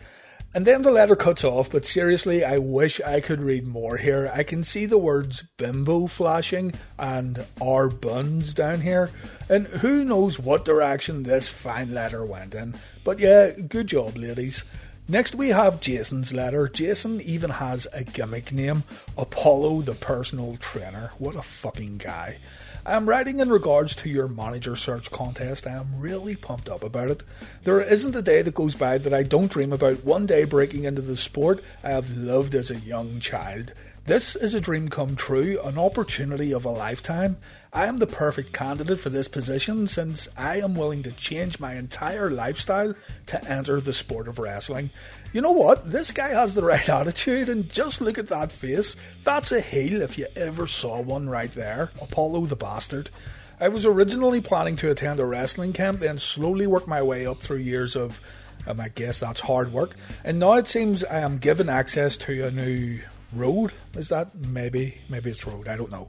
And 0.57 0.65
then 0.65 0.81
the 0.81 0.91
letter 0.91 1.15
cuts 1.15 1.43
off, 1.43 1.69
but 1.69 1.85
seriously, 1.85 2.43
I 2.43 2.57
wish 2.57 2.99
I 3.01 3.21
could 3.21 3.41
read 3.41 3.67
more 3.67 3.95
here. 3.95 4.31
I 4.33 4.41
can 4.41 4.63
see 4.63 4.87
the 4.87 4.97
words 4.97 5.43
bimbo 5.57 6.07
flashing 6.07 6.73
and 6.97 7.45
our 7.61 7.89
buns 7.89 8.55
down 8.55 8.81
here, 8.81 9.11
and 9.51 9.67
who 9.67 10.03
knows 10.03 10.39
what 10.39 10.65
direction 10.65 11.21
this 11.21 11.47
fine 11.47 11.93
letter 11.93 12.25
went 12.25 12.55
in. 12.55 12.73
But 13.03 13.19
yeah, 13.19 13.51
good 13.51 13.85
job, 13.85 14.17
ladies. 14.17 14.65
Next, 15.07 15.35
we 15.35 15.49
have 15.49 15.79
Jason's 15.79 16.33
letter. 16.33 16.67
Jason 16.67 17.21
even 17.21 17.51
has 17.51 17.85
a 17.93 18.03
gimmick 18.03 18.51
name 18.51 18.83
Apollo 19.15 19.83
the 19.83 19.93
Personal 19.93 20.57
Trainer. 20.57 21.11
What 21.19 21.35
a 21.35 21.43
fucking 21.43 21.99
guy. 21.99 22.39
I'm 22.89 23.09
writing 23.09 23.41
in 23.41 23.49
regards 23.49 23.97
to 23.97 24.09
your 24.09 24.29
manager 24.29 24.73
search 24.77 25.11
contest. 25.11 25.67
I 25.67 25.71
am 25.71 25.99
really 25.99 26.37
pumped 26.37 26.69
up 26.69 26.85
about 26.85 27.11
it. 27.11 27.21
There 27.65 27.81
isn't 27.81 28.15
a 28.15 28.21
day 28.21 28.41
that 28.41 28.53
goes 28.53 28.75
by 28.75 28.97
that 28.99 29.13
I 29.13 29.23
don't 29.23 29.51
dream 29.51 29.73
about 29.73 30.05
one 30.05 30.25
day 30.25 30.45
breaking 30.45 30.85
into 30.85 31.01
the 31.01 31.17
sport 31.17 31.61
I 31.83 31.89
have 31.89 32.15
loved 32.15 32.55
as 32.55 32.71
a 32.71 32.79
young 32.79 33.19
child. 33.19 33.73
This 34.05 34.37
is 34.37 34.53
a 34.53 34.61
dream 34.61 34.87
come 34.87 35.17
true, 35.17 35.59
an 35.65 35.77
opportunity 35.77 36.53
of 36.53 36.63
a 36.63 36.69
lifetime. 36.69 37.35
I 37.73 37.87
am 37.87 37.99
the 37.99 38.07
perfect 38.07 38.53
candidate 38.53 39.01
for 39.01 39.09
this 39.09 39.27
position 39.27 39.85
since 39.87 40.29
I 40.37 40.61
am 40.61 40.73
willing 40.73 41.03
to 41.03 41.11
change 41.11 41.59
my 41.59 41.73
entire 41.75 42.31
lifestyle 42.31 42.95
to 43.25 43.51
enter 43.51 43.81
the 43.81 43.91
sport 43.91 44.29
of 44.29 44.39
wrestling. 44.39 44.91
You 45.37 45.43
know 45.43 45.51
what? 45.51 45.91
This 45.91 46.11
guy 46.11 46.29
has 46.29 46.55
the 46.55 46.63
right 46.63 46.89
attitude, 46.89 47.47
and 47.47 47.69
just 47.69 48.01
look 48.01 48.17
at 48.17 48.29
that 48.29 48.51
face. 48.51 48.95
That's 49.23 49.51
a 49.51 49.61
heel 49.61 50.01
if 50.01 50.17
you 50.17 50.25
ever 50.35 50.65
saw 50.65 50.99
one 50.99 51.29
right 51.29 51.51
there. 51.51 51.91
Apollo 52.01 52.47
the 52.47 52.55
Bastard. 52.55 53.11
I 53.59 53.69
was 53.69 53.85
originally 53.85 54.41
planning 54.41 54.75
to 54.77 54.89
attend 54.89 55.19
a 55.19 55.25
wrestling 55.25 55.73
camp, 55.73 55.99
then 55.99 56.17
slowly 56.17 56.65
work 56.65 56.87
my 56.87 57.03
way 57.03 57.27
up 57.27 57.39
through 57.39 57.57
years 57.57 57.95
of, 57.95 58.19
um, 58.65 58.79
I 58.79 58.89
guess 58.89 59.19
that's 59.19 59.39
hard 59.39 59.71
work, 59.71 59.93
and 60.23 60.39
now 60.39 60.53
it 60.53 60.67
seems 60.67 61.03
I 61.03 61.19
am 61.19 61.37
given 61.37 61.69
access 61.69 62.17
to 62.17 62.47
a 62.47 62.49
new 62.49 62.99
Road? 63.31 63.73
Is 63.93 64.09
that 64.09 64.33
maybe? 64.33 64.97
Maybe 65.07 65.29
it's 65.29 65.45
Road. 65.45 65.67
I 65.67 65.77
don't 65.77 65.91
know. 65.91 66.07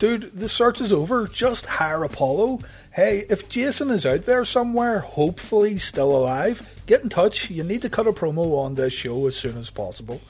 Dude, 0.00 0.32
the 0.32 0.48
search 0.48 0.80
is 0.80 0.94
over. 0.94 1.28
Just 1.28 1.66
hire 1.66 2.02
Apollo. 2.04 2.60
Hey, 2.92 3.26
if 3.28 3.50
Jason 3.50 3.90
is 3.90 4.06
out 4.06 4.22
there 4.22 4.46
somewhere, 4.46 5.00
hopefully 5.00 5.76
still 5.76 6.16
alive, 6.16 6.66
get 6.86 7.02
in 7.02 7.10
touch. 7.10 7.50
You 7.50 7.62
need 7.64 7.82
to 7.82 7.90
cut 7.90 8.06
a 8.06 8.12
promo 8.12 8.56
on 8.56 8.76
this 8.76 8.94
show 8.94 9.26
as 9.26 9.36
soon 9.36 9.58
as 9.58 9.68
possible. 9.68 10.22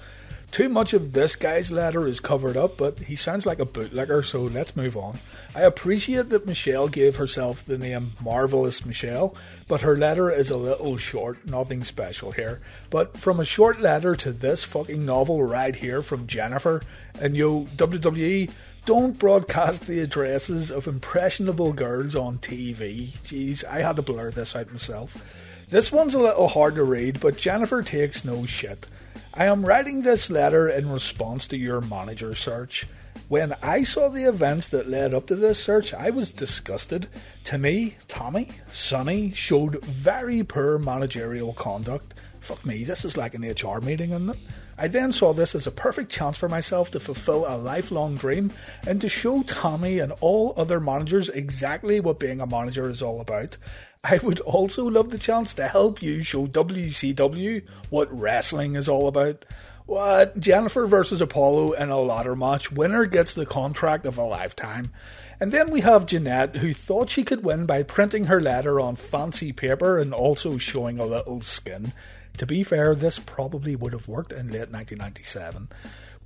Too 0.50 0.68
much 0.68 0.92
of 0.92 1.12
this 1.12 1.36
guy's 1.36 1.70
letter 1.70 2.08
is 2.08 2.18
covered 2.18 2.56
up, 2.56 2.76
but 2.76 2.98
he 2.98 3.14
sounds 3.14 3.46
like 3.46 3.60
a 3.60 3.64
bootlegger, 3.64 4.24
so 4.24 4.42
let's 4.42 4.74
move 4.74 4.96
on. 4.96 5.20
I 5.54 5.60
appreciate 5.60 6.30
that 6.30 6.46
Michelle 6.46 6.88
gave 6.88 7.14
herself 7.14 7.64
the 7.64 7.78
name 7.78 8.14
Marvelous 8.20 8.84
Michelle, 8.84 9.36
but 9.68 9.82
her 9.82 9.96
letter 9.96 10.28
is 10.28 10.50
a 10.50 10.58
little 10.58 10.96
short, 10.96 11.46
nothing 11.46 11.84
special 11.84 12.32
here. 12.32 12.60
But 12.90 13.16
from 13.16 13.38
a 13.38 13.44
short 13.44 13.80
letter 13.80 14.16
to 14.16 14.32
this 14.32 14.64
fucking 14.64 15.06
novel 15.06 15.44
right 15.44 15.76
here 15.76 16.02
from 16.02 16.26
Jennifer, 16.26 16.82
and 17.20 17.36
yo, 17.36 17.66
WWE, 17.76 18.50
don't 18.84 19.18
broadcast 19.18 19.86
the 19.86 20.00
addresses 20.00 20.70
of 20.70 20.86
impressionable 20.86 21.72
girls 21.72 22.14
on 22.16 22.38
TV. 22.38 23.10
Jeez, 23.22 23.64
I 23.64 23.80
had 23.80 23.96
to 23.96 24.02
blur 24.02 24.30
this 24.30 24.56
out 24.56 24.72
myself. 24.72 25.22
This 25.68 25.92
one's 25.92 26.14
a 26.14 26.20
little 26.20 26.48
hard 26.48 26.74
to 26.76 26.84
read, 26.84 27.20
but 27.20 27.36
Jennifer 27.36 27.82
takes 27.82 28.24
no 28.24 28.46
shit. 28.46 28.86
I 29.34 29.44
am 29.44 29.64
writing 29.64 30.02
this 30.02 30.30
letter 30.30 30.68
in 30.68 30.90
response 30.90 31.46
to 31.48 31.56
your 31.56 31.80
manager 31.80 32.34
search. 32.34 32.88
When 33.28 33.54
I 33.62 33.84
saw 33.84 34.08
the 34.08 34.28
events 34.28 34.66
that 34.68 34.88
led 34.88 35.14
up 35.14 35.26
to 35.26 35.36
this 35.36 35.62
search, 35.62 35.94
I 35.94 36.10
was 36.10 36.32
disgusted. 36.32 37.06
To 37.44 37.58
me, 37.58 37.96
Tammy, 38.08 38.48
Sunny 38.72 39.30
showed 39.32 39.84
very 39.84 40.42
poor 40.42 40.78
managerial 40.78 41.52
conduct. 41.52 42.14
Fuck 42.40 42.66
me, 42.66 42.82
this 42.82 43.04
is 43.04 43.16
like 43.16 43.34
an 43.34 43.42
HR 43.42 43.80
meeting, 43.80 44.10
isn't 44.10 44.30
it? 44.30 44.38
I 44.80 44.88
then 44.88 45.12
saw 45.12 45.34
this 45.34 45.54
as 45.54 45.66
a 45.66 45.70
perfect 45.70 46.10
chance 46.10 46.38
for 46.38 46.48
myself 46.48 46.90
to 46.92 47.00
fulfill 47.00 47.44
a 47.46 47.58
lifelong 47.58 48.16
dream 48.16 48.50
and 48.86 48.98
to 49.02 49.10
show 49.10 49.42
Tammy 49.42 49.98
and 49.98 50.10
all 50.22 50.54
other 50.56 50.80
managers 50.80 51.28
exactly 51.28 52.00
what 52.00 52.18
being 52.18 52.40
a 52.40 52.46
manager 52.46 52.88
is 52.88 53.02
all 53.02 53.20
about. 53.20 53.58
I 54.02 54.16
would 54.22 54.40
also 54.40 54.84
love 54.84 55.10
the 55.10 55.18
chance 55.18 55.52
to 55.54 55.68
help 55.68 56.00
you 56.00 56.22
show 56.22 56.46
WCW 56.46 57.62
what 57.90 58.10
wrestling 58.10 58.74
is 58.74 58.88
all 58.88 59.06
about. 59.06 59.44
What? 59.84 60.40
Jennifer 60.40 60.86
versus 60.86 61.20
Apollo 61.20 61.72
in 61.72 61.90
a 61.90 62.00
ladder 62.00 62.34
match. 62.34 62.72
Winner 62.72 63.04
gets 63.04 63.34
the 63.34 63.44
contract 63.44 64.06
of 64.06 64.16
a 64.16 64.24
lifetime. 64.24 64.92
And 65.38 65.52
then 65.52 65.70
we 65.70 65.82
have 65.82 66.06
Jeanette, 66.06 66.56
who 66.56 66.72
thought 66.72 67.10
she 67.10 67.22
could 67.22 67.44
win 67.44 67.66
by 67.66 67.82
printing 67.82 68.24
her 68.24 68.40
letter 68.40 68.80
on 68.80 68.96
fancy 68.96 69.52
paper 69.52 69.98
and 69.98 70.14
also 70.14 70.56
showing 70.56 70.98
a 70.98 71.04
little 71.04 71.42
skin. 71.42 71.92
To 72.40 72.46
be 72.46 72.62
fair, 72.62 72.94
this 72.94 73.18
probably 73.18 73.76
would 73.76 73.92
have 73.92 74.08
worked 74.08 74.32
in 74.32 74.46
late 74.46 74.70
1997 74.70 75.68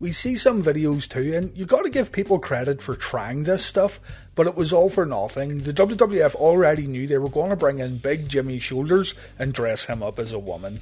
we 0.01 0.13
see 0.13 0.37
some 0.37 0.63
videos 0.63 1.09
too, 1.09 1.35
and 1.35 1.57
you 1.57 1.65
got 1.65 1.85
to 1.85 1.91
give 1.91 2.13
people 2.13 2.39
credit 2.39 2.83
for 2.83 2.97
trying 2.97 3.45
this 3.45 3.65
stuff, 3.65 4.01
but 4.35 4.47
it 4.47 4.57
was 4.57 4.73
all 4.73 4.91
for 4.91 5.07
nothing. 5.07 5.59
The 5.61 5.73
WWF 5.73 6.35
already 6.35 6.87
knew 6.87 7.07
they 7.07 7.19
were 7.19 7.31
to 7.31 7.57
bring 7.57 7.79
in 7.79 7.99
Big 7.99 8.29
Jimmy 8.29 8.59
Shoulders 8.59 9.15
and 9.39 9.55
dress 9.55 9.85
him 9.85 10.03
up 10.03 10.19
as 10.19 10.33
a 10.33 10.39
woman. 10.39 10.81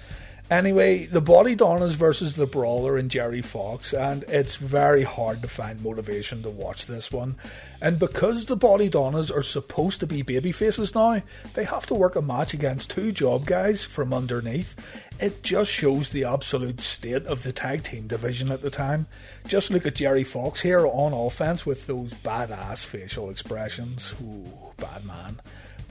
Anyway, 0.52 1.06
the 1.06 1.22
Bodydonnas 1.22 1.96
versus 1.96 2.34
the 2.34 2.46
Brawler 2.46 2.98
and 2.98 3.10
Jerry 3.10 3.40
Fox, 3.40 3.94
and 3.94 4.22
it's 4.24 4.56
very 4.56 5.02
hard 5.02 5.40
to 5.40 5.48
find 5.48 5.82
motivation 5.82 6.42
to 6.42 6.50
watch 6.50 6.84
this 6.84 7.10
one. 7.10 7.36
And 7.80 7.98
because 7.98 8.44
the 8.44 8.56
Bodydonnas 8.58 9.34
are 9.34 9.42
supposed 9.42 10.00
to 10.00 10.06
be 10.06 10.22
babyfaces 10.22 10.94
now, 10.94 11.22
they 11.54 11.64
have 11.64 11.86
to 11.86 11.94
work 11.94 12.16
a 12.16 12.20
match 12.20 12.52
against 12.52 12.90
two 12.90 13.12
job 13.12 13.46
guys 13.46 13.82
from 13.82 14.12
underneath. 14.12 14.76
It 15.18 15.42
just 15.42 15.70
shows 15.70 16.10
the 16.10 16.24
absolute 16.24 16.82
state 16.82 17.24
of 17.24 17.44
the 17.44 17.52
tag 17.54 17.84
team 17.84 18.06
division 18.06 18.52
at 18.52 18.60
the 18.60 18.68
time. 18.68 19.06
Just 19.46 19.70
look 19.70 19.86
at 19.86 19.94
Jerry 19.94 20.22
Fox 20.22 20.60
here 20.60 20.86
on 20.86 21.14
offense 21.14 21.64
with 21.64 21.86
those 21.86 22.12
badass 22.12 22.84
facial 22.84 23.30
expressions. 23.30 24.14
Ooh, 24.22 24.52
bad 24.76 25.06
man. 25.06 25.40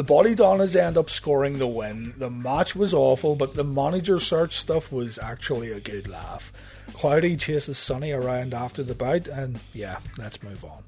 The 0.02 0.14
Bodydonnas 0.16 0.76
end 0.76 0.98
up 0.98 1.12
scoring 1.12 1.60
the 1.60 1.68
win. 1.68 2.16
The 2.18 2.32
match 2.32 2.76
was 2.76 2.92
awful, 2.92 3.36
but 3.36 3.54
the 3.54 3.64
manager 3.64 4.20
search 4.20 4.58
stuff 4.58 4.92
was 4.92 5.20
actually 5.20 5.72
a 5.72 5.80
good 5.80 6.08
laugh. 6.08 6.52
Cloudy 6.94 7.38
chases 7.38 7.78
Sunny 7.78 8.12
around 8.12 8.56
after 8.56 8.82
the 8.82 8.96
bout, 8.96 9.28
and 9.28 9.60
yeah, 9.74 10.00
let's 10.18 10.42
move 10.42 10.66
on. 10.66 10.84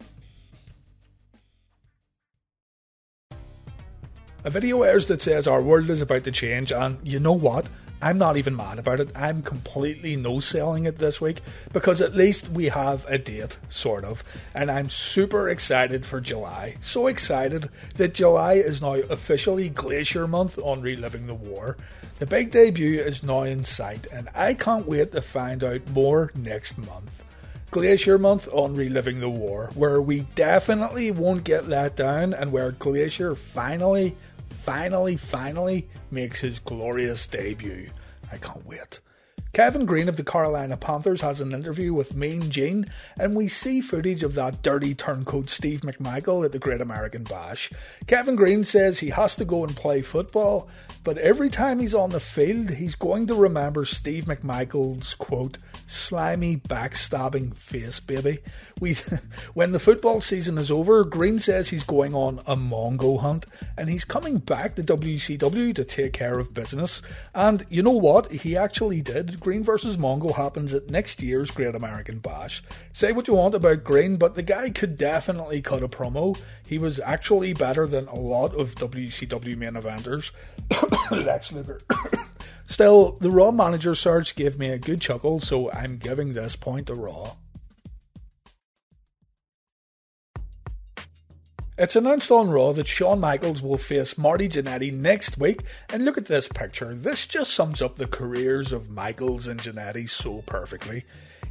A 4.43 4.49
video 4.49 4.81
airs 4.81 5.05
that 5.05 5.21
says 5.21 5.45
our 5.45 5.61
world 5.61 5.91
is 5.91 6.01
about 6.01 6.23
to 6.23 6.31
change, 6.31 6.71
and 6.71 6.97
you 7.03 7.19
know 7.19 7.33
what? 7.33 7.67
I'm 8.03 8.17
not 8.17 8.35
even 8.35 8.57
mad 8.57 8.79
about 8.79 8.99
it. 8.99 9.09
I'm 9.15 9.41
completely 9.41 10.17
no 10.17 10.41
selling 10.41 10.85
it 10.85 10.97
this 10.97 11.21
week 11.21 11.39
because 11.71 12.01
at 12.01 12.13
least 12.13 12.49
we 12.49 12.65
have 12.65 13.05
a 13.07 13.17
date, 13.17 13.57
sort 13.69 14.03
of. 14.03 14.25
And 14.53 14.69
I'm 14.69 14.89
super 14.89 15.47
excited 15.47 16.05
for 16.05 16.19
July. 16.19 16.75
So 16.81 17.07
excited 17.07 17.69
that 17.95 18.13
July 18.13 18.55
is 18.55 18.81
now 18.81 18.95
officially 18.95 19.69
Glacier 19.69 20.27
Month 20.27 20.59
on 20.61 20.81
Reliving 20.81 21.27
the 21.27 21.33
War. 21.33 21.77
The 22.19 22.25
big 22.25 22.51
debut 22.51 22.99
is 22.99 23.23
now 23.23 23.43
in 23.43 23.63
sight, 23.63 24.05
and 24.11 24.27
I 24.35 24.53
can't 24.53 24.85
wait 24.85 25.13
to 25.13 25.21
find 25.21 25.63
out 25.63 25.87
more 25.89 26.29
next 26.35 26.77
month. 26.77 27.23
Glacier 27.71 28.17
Month 28.17 28.49
on 28.51 28.75
Reliving 28.75 29.21
the 29.21 29.29
War, 29.29 29.69
where 29.75 30.01
we 30.01 30.23
definitely 30.35 31.09
won't 31.09 31.45
get 31.45 31.69
let 31.69 31.95
down 31.95 32.33
and 32.33 32.51
where 32.51 32.71
Glacier 32.71 33.33
finally 33.33 34.17
finally, 34.53 35.17
finally 35.17 35.87
makes 36.11 36.39
his 36.41 36.59
glorious 36.59 37.27
debut. 37.27 37.89
I 38.31 38.37
can't 38.37 38.65
wait. 38.65 38.99
Kevin 39.53 39.85
Greene 39.85 40.09
of 40.09 40.17
the 40.17 40.23
Carolina 40.23 40.75
Panthers 40.77 41.21
has 41.21 41.39
an 41.39 41.51
interview 41.51 41.93
with 41.93 42.15
Mean 42.15 42.49
Gene, 42.49 42.87
and 43.19 43.35
we 43.35 43.47
see 43.47 43.81
footage 43.81 44.23
of 44.23 44.33
that 44.33 44.63
dirty 44.63 44.95
turncoat 44.95 45.47
Steve 45.47 45.81
McMichael 45.81 46.43
at 46.43 46.51
the 46.51 46.57
Great 46.57 46.81
American 46.81 47.23
Bash. 47.23 47.69
Kevin 48.07 48.35
Greene 48.35 48.63
says 48.63 48.97
he 48.97 49.09
has 49.09 49.35
to 49.35 49.45
go 49.45 49.63
and 49.63 49.75
play 49.75 50.01
football, 50.01 50.67
but 51.03 51.19
every 51.19 51.49
time 51.49 51.79
he's 51.79 51.93
on 51.93 52.09
the 52.09 52.19
field, 52.19 52.71
he's 52.71 52.95
going 52.95 53.27
to 53.27 53.35
remember 53.35 53.85
Steve 53.85 54.25
McMichael's 54.25 55.13
quote, 55.13 55.59
slimy 55.85 56.57
backstabbing 56.57 57.55
face, 57.55 57.99
baby. 57.99 58.39
We, 58.83 58.95
when 59.53 59.71
the 59.71 59.79
football 59.79 60.19
season 60.19 60.57
is 60.57 60.69
over, 60.69 61.05
Greene 61.05 61.39
says 61.39 61.69
he's 61.69 61.85
going 61.85 62.13
on 62.13 62.39
a 62.39 62.57
Mongo 62.57 63.17
hunt 63.21 63.45
and 63.77 63.89
he's 63.89 64.03
coming 64.03 64.39
back 64.39 64.75
to 64.75 64.83
WCW 64.83 65.73
to 65.73 65.85
take 65.85 66.11
care 66.11 66.37
of 66.37 66.53
business. 66.53 67.01
And 67.33 67.65
you 67.69 67.81
know 67.81 67.91
what? 67.91 68.29
He 68.29 68.57
actually 68.57 69.01
did. 69.01 69.39
Greene 69.39 69.63
versus 69.63 69.95
Mongo 69.95 70.35
happens 70.35 70.73
at 70.73 70.89
next 70.89 71.21
year's 71.21 71.49
Great 71.49 71.75
American 71.75 72.19
Bash. 72.19 72.61
Say 72.91 73.13
what 73.13 73.25
you 73.29 73.35
want 73.35 73.55
about 73.55 73.85
Greene, 73.85 74.17
but 74.17 74.35
the 74.35 74.43
guy 74.43 74.69
could 74.69 74.97
definitely 74.97 75.61
cut 75.61 75.81
a 75.81 75.87
promo. 75.87 76.37
He 76.67 76.77
was 76.77 76.99
actually 76.99 77.53
better 77.53 77.87
than 77.87 78.09
a 78.09 78.19
lot 78.19 78.53
of 78.53 78.75
WCW 78.75 79.55
main 79.55 79.75
eventers. 79.75 80.31
Lex 81.09 81.53
Luger. 81.53 81.79
Still, 82.67 83.13
the 83.21 83.31
Raw 83.31 83.51
manager 83.51 83.95
search 83.95 84.35
gave 84.35 84.59
me 84.59 84.67
a 84.67 84.77
good 84.77 84.99
chuckle, 84.99 85.39
so 85.39 85.71
I'm 85.71 85.95
giving 85.95 86.33
this 86.33 86.57
point 86.57 86.87
to 86.87 86.95
Raw. 86.95 87.37
It's 91.75 91.95
announced 91.95 92.29
on 92.29 92.51
Raw 92.51 92.71
that 92.73 92.85
Shawn 92.85 93.19
Michaels 93.19 93.59
will 93.59 93.79
face 93.79 94.15
Marty 94.15 94.47
Jannetty 94.47 94.93
next 94.93 95.39
week, 95.39 95.63
and 95.89 96.05
look 96.05 96.19
at 96.19 96.27
this 96.27 96.47
picture. 96.47 96.93
This 96.93 97.25
just 97.25 97.51
sums 97.51 97.81
up 97.81 97.95
the 97.95 98.05
careers 98.05 98.71
of 98.71 98.91
Michaels 98.91 99.47
and 99.47 99.59
Jannetty 99.59 100.07
so 100.07 100.43
perfectly. 100.45 101.03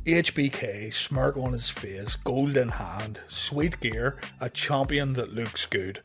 HBK, 0.07 0.93
smirk 0.93 1.37
on 1.37 1.53
his 1.53 1.71
face, 1.71 2.15
gold 2.15 2.57
in 2.57 2.69
hand, 2.69 3.19
sweet 3.27 3.81
gear, 3.81 4.17
a 4.41 4.49
champion 4.49 5.15
that 5.15 5.35
looks 5.35 5.67
good. 5.67 6.01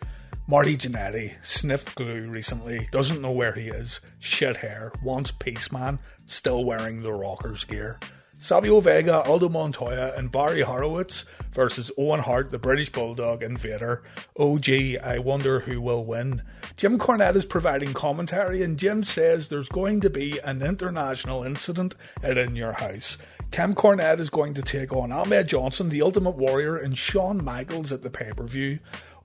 Marty 0.47 0.75
Jannetty 0.75 1.33
sniffed 1.45 1.93
glue 1.93 2.27
recently, 2.27 2.87
doesn't 2.91 3.21
know 3.21 3.31
where 3.31 3.53
he 3.53 3.67
is, 3.67 3.99
shit 4.17 4.57
hair, 4.57 4.93
wants 5.03 5.29
peace 5.29 5.71
man, 5.71 5.99
still 6.25 6.65
wearing 6.65 7.03
the 7.03 7.13
Rockers 7.13 7.65
gear. 7.65 7.99
Savio 8.39 8.79
Vega, 8.81 9.23
Aldo 9.23 9.49
Montoya, 9.49 10.13
and 10.15 10.31
Barry 10.31 10.61
Horowitz 10.61 11.25
versus 11.53 11.89
Owen 11.97 12.19
Hart, 12.19 12.51
the 12.51 12.59
British 12.59 12.91
Bulldog, 12.91 13.41
and 13.41 13.57
Vader. 13.57 14.03
Oh 14.37 14.59
gee, 14.59 14.95
I 14.99 15.17
wonder 15.17 15.61
who 15.61 15.81
will 15.81 16.05
win. 16.05 16.43
Jim 16.75 16.99
Cornette 16.99 17.35
is 17.35 17.45
providing 17.45 17.95
commentary, 17.95 18.61
and 18.61 18.77
Jim 18.77 19.03
says 19.03 19.47
there's 19.47 19.69
going 19.69 20.01
to 20.01 20.11
be 20.11 20.37
an 20.43 20.61
international 20.61 21.43
incident 21.43 21.95
at 22.21 22.37
In 22.37 22.55
Your 22.55 22.73
House. 22.73 23.17
Camp 23.49 23.75
Cornette 23.75 24.19
is 24.19 24.29
going 24.29 24.53
to 24.53 24.61
take 24.61 24.93
on 24.93 25.11
Ahmed 25.11 25.47
Johnson, 25.47 25.89
the 25.89 26.03
Ultimate 26.03 26.35
Warrior, 26.35 26.77
and 26.77 26.95
Shawn 26.95 27.43
Michaels 27.43 27.91
at 27.91 28.03
the 28.03 28.11
pay 28.11 28.31
per 28.35 28.43
view. 28.43 28.77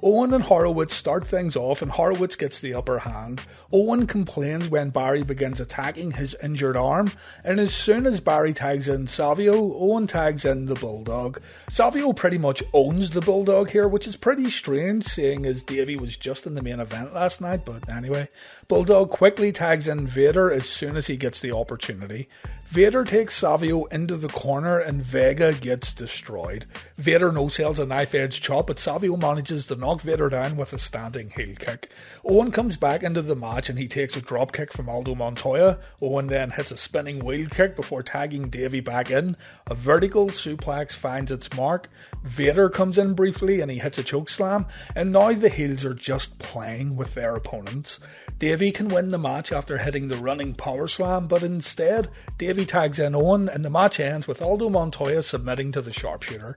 Owen 0.05 0.35
and 0.35 0.43
Horowitz 0.43 0.97
start 0.97 1.25
things 1.25 1.55
off, 1.55 1.81
and 1.81 1.93
Horowitz 1.93 2.35
gets 2.35 2.61
the 2.61 2.75
upper 2.75 2.99
hand. 2.99 3.41
Owen 3.73 4.09
complains 4.09 4.69
when 4.69 4.91
Barry 4.91 5.23
begins 5.23 5.61
attacking 5.61 6.13
his 6.13 6.37
injured 6.43 6.77
arm, 6.77 7.13
and 7.45 7.61
as 7.61 7.73
soon 7.73 8.05
as 8.05 8.19
Barry 8.19 8.53
tags 8.53 8.89
in 8.89 9.07
Savio, 9.07 9.55
Owen 9.55 10.09
tags 10.09 10.45
in 10.45 10.67
the 10.67 10.75
Bulldog. 10.75 11.41
Savio 11.69 12.13
pretty 12.13 12.39
much 12.39 12.65
owns 12.73 13.11
the 13.11 13.21
Bulldog 13.21 13.71
here, 13.71 13.87
which 13.87 14.09
is 14.09 14.17
pretty 14.17 14.51
strange, 14.51 15.05
seeing 15.05 15.47
as 15.47 15.63
Davey 15.63 15.95
was 15.95 16.17
just 16.17 16.47
in 16.49 16.55
the 16.55 16.63
main 16.63 16.81
event 16.81 17.15
last 17.15 17.41
night, 17.41 17.65
but 17.65 17.89
anyway. 17.89 18.29
Bulldog 18.67 19.11
quickly 19.11 19.53
tags 19.53 19.87
in 19.87 20.09
Vader 20.09 20.51
as 20.51 20.69
soon 20.69 20.97
as 20.97 21.07
he 21.07 21.17
gets 21.17 21.39
the 21.39 21.55
opportunity. 21.55 22.29
Vader 22.73 23.05
takes 23.05 23.35
Savio 23.35 23.85
into 23.87 24.17
the 24.17 24.31
corner 24.31 24.79
and 24.79 25.05
Vega 25.05 25.53
gets 25.53 25.93
destroyed. 25.93 26.65
Vader 26.97 27.31
no 27.31 27.49
sells 27.49 27.79
a 27.79 27.85
knife 27.85 28.15
edge 28.15 28.41
chop, 28.41 28.69
but 28.69 28.79
Savio 28.79 29.15
manages 29.15 29.67
to 29.67 29.77
knock 29.77 29.92
Vader 30.01 30.31
down 30.31 30.57
with 30.57 30.73
a 30.73 30.79
standing 30.79 31.31
heel 31.31 31.55
kick. 31.59 31.91
Owen 32.25 32.51
comes 32.51 32.79
back 32.79 33.03
into 33.03 33.21
the 33.21 33.37
match 33.37 33.69
and 33.69 33.79
he 33.79 33.87
takes 33.87 34.17
a 34.17 34.23
drop 34.23 34.53
kick 34.53 34.73
from 34.73 34.89
Aldo 34.89 35.15
Montoya. 35.15 35.79
Owen 36.01 36.29
then 36.29 36.51
hits 36.51 36.71
a 36.71 36.77
spinning 36.77 37.23
wheel 37.23 37.47
kick 37.49 37.77
before 37.77 38.03
tagging 38.03 38.49
Davey 38.49 38.81
back 38.81 39.11
in. 39.11 39.37
A 39.67 39.75
vertical 39.75 40.29
suplex 40.29 40.95
finds 40.95 41.31
its 41.31 41.53
mark. 41.55 41.91
Vader 42.25 42.71
comes 42.71 42.97
in 42.97 43.13
briefly 43.15 43.61
and 43.61 43.71
he 43.71 43.79
hits 43.79 43.99
a 43.99 44.03
choke 44.03 44.31
slam, 44.31 44.67
and 44.95 45.13
now 45.13 45.33
the 45.33 45.49
heels 45.49 45.85
are 45.85 45.95
just 45.95 46.39
playing 46.39 46.97
with 46.97 47.15
their 47.15 47.35
opponents. 47.35 48.01
Davey 48.39 48.71
can 48.71 48.89
win 48.89 49.11
the 49.11 49.19
match 49.19 49.53
after 49.53 49.79
hitting 49.79 50.09
the 50.09 50.17
running 50.17 50.55
power 50.55 50.89
slam, 50.89 51.27
but 51.27 51.43
instead, 51.43 52.09
Davey 52.39 52.65
tags 52.65 52.99
in 52.99 53.15
Owen, 53.15 53.49
and 53.49 53.65
the 53.65 53.71
match 53.71 54.01
ends 54.01 54.27
with 54.27 54.41
Aldo 54.41 54.69
Montoya 54.71 55.23
submitting 55.23 55.73
to 55.73 55.83
the 55.83 55.93
sharpshooter. 55.93 56.57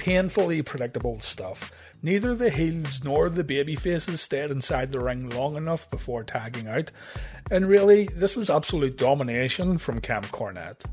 Painfully 0.00 0.62
predictable 0.62 1.20
stuff. 1.20 1.70
Neither 2.02 2.34
the 2.34 2.48
heels 2.48 3.04
nor 3.04 3.28
the 3.28 3.44
baby 3.44 3.76
faces 3.76 4.22
stayed 4.22 4.50
inside 4.50 4.92
the 4.92 4.98
ring 4.98 5.28
long 5.28 5.58
enough 5.58 5.90
before 5.90 6.24
tagging 6.24 6.66
out, 6.66 6.90
and 7.50 7.68
really, 7.68 8.06
this 8.06 8.34
was 8.34 8.48
absolute 8.48 8.96
domination 8.96 9.76
from 9.76 10.00
Camp 10.00 10.24
Cornette. 10.28 10.86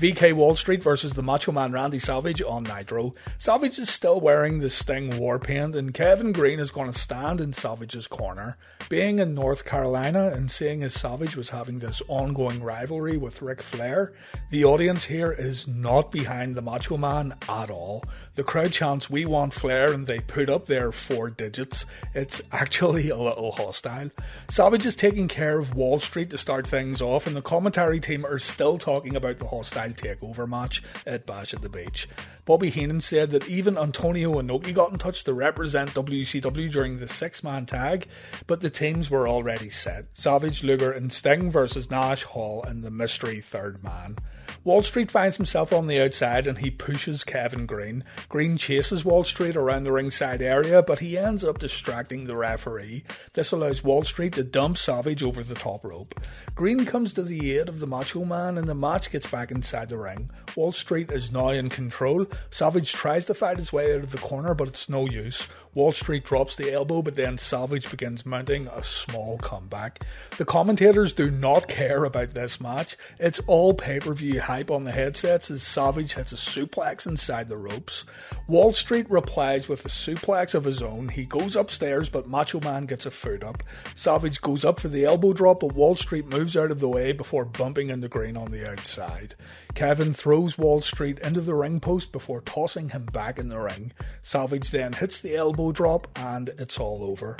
VK 0.00 0.32
Wall 0.32 0.56
Street 0.56 0.82
versus 0.82 1.12
the 1.12 1.22
Macho 1.22 1.52
Man 1.52 1.72
Randy 1.72 1.98
Savage 1.98 2.40
on 2.40 2.62
Nitro. 2.62 3.14
Savage 3.36 3.78
is 3.78 3.90
still 3.90 4.18
wearing 4.18 4.60
the 4.60 4.70
Sting 4.70 5.18
war 5.18 5.38
paint, 5.38 5.76
and 5.76 5.92
Kevin 5.92 6.32
Greene 6.32 6.58
is 6.58 6.70
going 6.70 6.90
to 6.90 6.98
stand 6.98 7.38
in 7.38 7.52
Savage's 7.52 8.06
corner. 8.06 8.56
Being 8.88 9.18
in 9.18 9.34
North 9.34 9.66
Carolina 9.66 10.28
and 10.28 10.50
seeing 10.50 10.82
as 10.82 10.94
Savage 10.94 11.36
was 11.36 11.50
having 11.50 11.80
this 11.80 12.00
ongoing 12.08 12.62
rivalry 12.62 13.18
with 13.18 13.42
Ric 13.42 13.60
Flair, 13.60 14.14
the 14.50 14.64
audience 14.64 15.04
here 15.04 15.32
is 15.32 15.68
not 15.68 16.10
behind 16.10 16.54
the 16.54 16.62
Macho 16.62 16.96
Man 16.96 17.34
at 17.46 17.68
all. 17.68 18.02
The 18.36 18.42
crowd 18.42 18.72
chants, 18.72 19.10
We 19.10 19.26
want 19.26 19.52
Flair, 19.52 19.92
and 19.92 20.06
they 20.06 20.20
put 20.20 20.48
up 20.48 20.64
their 20.64 20.92
four 20.92 21.28
digits. 21.28 21.84
It's 22.14 22.40
actually 22.52 23.10
a 23.10 23.18
little 23.18 23.52
hostile. 23.52 24.12
Savage 24.48 24.86
is 24.86 24.96
taking 24.96 25.28
care 25.28 25.58
of 25.58 25.74
Wall 25.74 26.00
Street 26.00 26.30
to 26.30 26.38
start 26.38 26.66
things 26.66 27.02
off, 27.02 27.26
and 27.26 27.36
the 27.36 27.42
commentary 27.42 28.00
team 28.00 28.24
are 28.24 28.38
still 28.38 28.78
talking 28.78 29.14
about 29.14 29.38
the 29.38 29.46
hostile 29.46 29.89
takeover 29.94 30.48
match 30.48 30.82
at 31.06 31.26
Bash 31.26 31.54
at 31.54 31.62
the 31.62 31.68
Beach. 31.68 32.08
Bobby 32.44 32.70
Heenan 32.70 33.00
said 33.00 33.30
that 33.30 33.48
even 33.48 33.78
Antonio 33.78 34.40
Inoki 34.40 34.74
got 34.74 34.90
in 34.90 34.98
touch 34.98 35.24
to 35.24 35.32
represent 35.32 35.94
WCW 35.94 36.70
during 36.70 36.98
the 36.98 37.08
six 37.08 37.44
man 37.44 37.66
tag, 37.66 38.06
but 38.46 38.60
the 38.60 38.70
teams 38.70 39.10
were 39.10 39.28
already 39.28 39.70
set 39.70 40.06
Savage, 40.14 40.62
Luger, 40.62 40.90
and 40.90 41.12
Sting 41.12 41.50
versus 41.50 41.90
Nash, 41.90 42.24
Hall, 42.24 42.62
and 42.62 42.82
the 42.82 42.90
mystery 42.90 43.40
third 43.40 43.82
man. 43.84 44.16
Wall 44.62 44.82
Street 44.82 45.10
finds 45.10 45.38
himself 45.38 45.72
on 45.72 45.86
the 45.86 45.98
outside 45.98 46.46
and 46.46 46.58
he 46.58 46.70
pushes 46.70 47.24
Kevin 47.24 47.64
Greene. 47.64 48.04
Greene 48.28 48.58
chases 48.58 49.06
Wall 49.06 49.24
Street 49.24 49.56
around 49.56 49.84
the 49.84 49.92
ringside 49.92 50.42
area, 50.42 50.82
but 50.82 50.98
he 50.98 51.16
ends 51.16 51.42
up 51.42 51.58
distracting 51.58 52.26
the 52.26 52.36
referee. 52.36 53.02
This 53.32 53.52
allows 53.52 53.82
Wall 53.82 54.02
Street 54.02 54.34
to 54.34 54.44
dump 54.44 54.76
Savage 54.76 55.22
over 55.22 55.42
the 55.42 55.54
top 55.54 55.82
rope. 55.82 56.20
Greene 56.54 56.84
comes 56.84 57.14
to 57.14 57.22
the 57.22 57.56
aid 57.56 57.70
of 57.70 57.80
the 57.80 57.86
Macho 57.86 58.26
Man 58.26 58.58
and 58.58 58.68
the 58.68 58.74
match 58.74 59.10
gets 59.10 59.26
back 59.26 59.50
inside 59.50 59.88
the 59.88 59.96
ring. 59.96 60.30
Wall 60.56 60.72
Street 60.72 61.10
is 61.10 61.32
now 61.32 61.50
in 61.50 61.68
control. 61.68 62.26
Savage 62.50 62.92
tries 62.92 63.24
to 63.26 63.34
fight 63.34 63.58
his 63.58 63.72
way 63.72 63.94
out 63.94 64.02
of 64.02 64.12
the 64.12 64.18
corner, 64.18 64.54
but 64.54 64.68
it's 64.68 64.88
no 64.88 65.06
use. 65.06 65.46
Wall 65.72 65.92
Street 65.92 66.24
drops 66.24 66.56
the 66.56 66.72
elbow, 66.72 67.00
but 67.00 67.14
then 67.14 67.38
Savage 67.38 67.88
begins 67.90 68.26
mounting 68.26 68.66
a 68.66 68.82
small 68.82 69.38
comeback. 69.38 70.04
The 70.36 70.44
commentators 70.44 71.12
do 71.12 71.30
not 71.30 71.68
care 71.68 72.04
about 72.04 72.34
this 72.34 72.60
match. 72.60 72.96
It's 73.20 73.38
all 73.46 73.74
pay 73.74 74.00
per 74.00 74.12
view 74.12 74.40
hype 74.40 74.70
on 74.70 74.82
the 74.82 74.90
headsets 74.90 75.48
as 75.50 75.62
Savage 75.62 76.14
hits 76.14 76.32
a 76.32 76.36
suplex 76.36 77.06
inside 77.06 77.48
the 77.48 77.56
ropes. 77.56 78.04
Wall 78.48 78.72
Street 78.72 79.08
replies 79.08 79.68
with 79.68 79.84
a 79.84 79.88
suplex 79.88 80.54
of 80.56 80.64
his 80.64 80.82
own. 80.82 81.08
He 81.08 81.24
goes 81.24 81.54
upstairs, 81.54 82.08
but 82.08 82.28
Macho 82.28 82.58
Man 82.60 82.86
gets 82.86 83.06
a 83.06 83.10
foot 83.12 83.44
up. 83.44 83.62
Savage 83.94 84.40
goes 84.40 84.64
up 84.64 84.80
for 84.80 84.88
the 84.88 85.04
elbow 85.04 85.32
drop, 85.32 85.60
but 85.60 85.74
Wall 85.74 85.94
Street 85.94 86.26
moves 86.26 86.56
out 86.56 86.72
of 86.72 86.80
the 86.80 86.88
way 86.88 87.12
before 87.12 87.44
bumping 87.44 87.90
into 87.90 88.08
Greene 88.08 88.36
on 88.36 88.50
the 88.50 88.68
outside. 88.68 89.36
Kevin 89.74 90.12
throws 90.12 90.58
Wall 90.58 90.80
Street 90.82 91.18
into 91.20 91.40
the 91.40 91.54
ring 91.54 91.80
post 91.80 92.12
before 92.12 92.40
tossing 92.40 92.90
him 92.90 93.06
back 93.06 93.38
in 93.38 93.48
the 93.48 93.58
ring. 93.58 93.92
Savage 94.22 94.70
then 94.70 94.92
hits 94.92 95.20
the 95.20 95.36
elbow 95.36 95.72
drop 95.72 96.08
and 96.16 96.50
it's 96.58 96.78
all 96.78 97.02
over. 97.02 97.36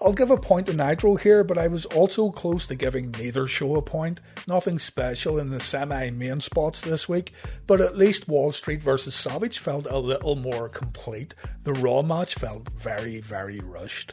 I'll 0.00 0.12
give 0.12 0.30
a 0.30 0.36
point 0.36 0.66
to 0.66 0.74
Nitro 0.74 1.16
here, 1.16 1.42
but 1.42 1.56
I 1.56 1.68
was 1.68 1.86
also 1.86 2.30
close 2.30 2.66
to 2.66 2.74
giving 2.74 3.12
neither 3.12 3.46
show 3.46 3.76
a 3.76 3.82
point. 3.82 4.20
Nothing 4.46 4.78
special 4.78 5.38
in 5.38 5.50
the 5.50 5.60
semi 5.60 6.10
main 6.10 6.40
spots 6.40 6.82
this 6.82 7.08
week, 7.08 7.32
but 7.66 7.80
at 7.80 7.96
least 7.96 8.28
Wall 8.28 8.52
Street 8.52 8.82
versus 8.82 9.14
Savage 9.14 9.58
felt 9.58 9.86
a 9.88 9.98
little 9.98 10.36
more 10.36 10.68
complete. 10.68 11.34
The 11.64 11.72
Raw 11.72 12.02
match 12.02 12.34
felt 12.34 12.68
very, 12.70 13.20
very 13.20 13.60
rushed. 13.60 14.12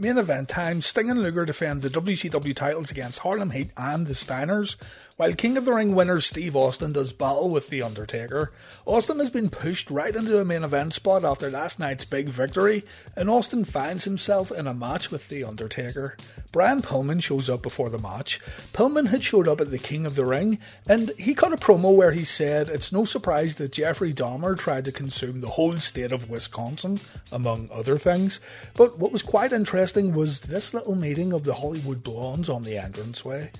Main 0.00 0.16
event 0.16 0.48
time 0.48 0.80
Sting 0.80 1.10
and 1.10 1.20
Luger 1.20 1.44
defend 1.44 1.82
the 1.82 1.90
WCW 1.90 2.54
titles 2.54 2.92
against 2.92 3.18
Harlem 3.18 3.50
Heat 3.50 3.72
and 3.76 4.06
the 4.06 4.14
Steiners, 4.14 4.76
while 5.18 5.34
King 5.34 5.56
of 5.56 5.64
the 5.64 5.72
Ring 5.72 5.96
winner 5.96 6.20
Steve 6.20 6.54
Austin 6.54 6.92
does 6.92 7.12
battle 7.12 7.50
with 7.50 7.70
The 7.70 7.82
Undertaker. 7.82 8.52
Austin 8.86 9.18
has 9.18 9.30
been 9.30 9.50
pushed 9.50 9.90
right 9.90 10.14
into 10.14 10.38
a 10.38 10.44
main 10.44 10.62
event 10.62 10.94
spot 10.94 11.24
after 11.24 11.50
last 11.50 11.80
night's 11.80 12.04
big 12.04 12.28
victory, 12.28 12.84
and 13.16 13.28
Austin 13.28 13.64
finds 13.64 14.04
himself 14.04 14.52
in 14.52 14.68
a 14.68 14.72
match 14.72 15.10
with 15.10 15.28
The 15.28 15.42
Undertaker. 15.42 16.16
Brian 16.52 16.82
Pillman 16.82 17.20
shows 17.20 17.50
up 17.50 17.62
before 17.62 17.90
the 17.90 17.98
match. 17.98 18.38
Pillman 18.72 19.08
had 19.08 19.24
showed 19.24 19.48
up 19.48 19.60
at 19.60 19.72
the 19.72 19.78
King 19.78 20.06
of 20.06 20.14
the 20.14 20.24
Ring, 20.24 20.60
and 20.88 21.10
he 21.18 21.34
cut 21.34 21.52
a 21.52 21.56
promo 21.56 21.92
where 21.92 22.12
he 22.12 22.22
said 22.22 22.68
it's 22.68 22.92
no 22.92 23.04
surprise 23.04 23.56
that 23.56 23.72
Jeffrey 23.72 24.14
Dahmer 24.14 24.56
tried 24.56 24.84
to 24.84 24.92
consume 24.92 25.40
the 25.40 25.48
whole 25.48 25.78
state 25.78 26.12
of 26.12 26.30
Wisconsin, 26.30 27.00
among 27.32 27.68
other 27.72 27.98
things. 27.98 28.40
But 28.74 29.00
what 29.00 29.10
was 29.10 29.24
quite 29.24 29.52
interesting 29.52 30.14
was 30.14 30.42
this 30.42 30.72
little 30.72 30.94
meeting 30.94 31.32
of 31.32 31.42
the 31.42 31.54
Hollywood 31.54 32.04
Blondes 32.04 32.48
on 32.48 32.62
the 32.62 32.76
entranceway. 32.76 33.50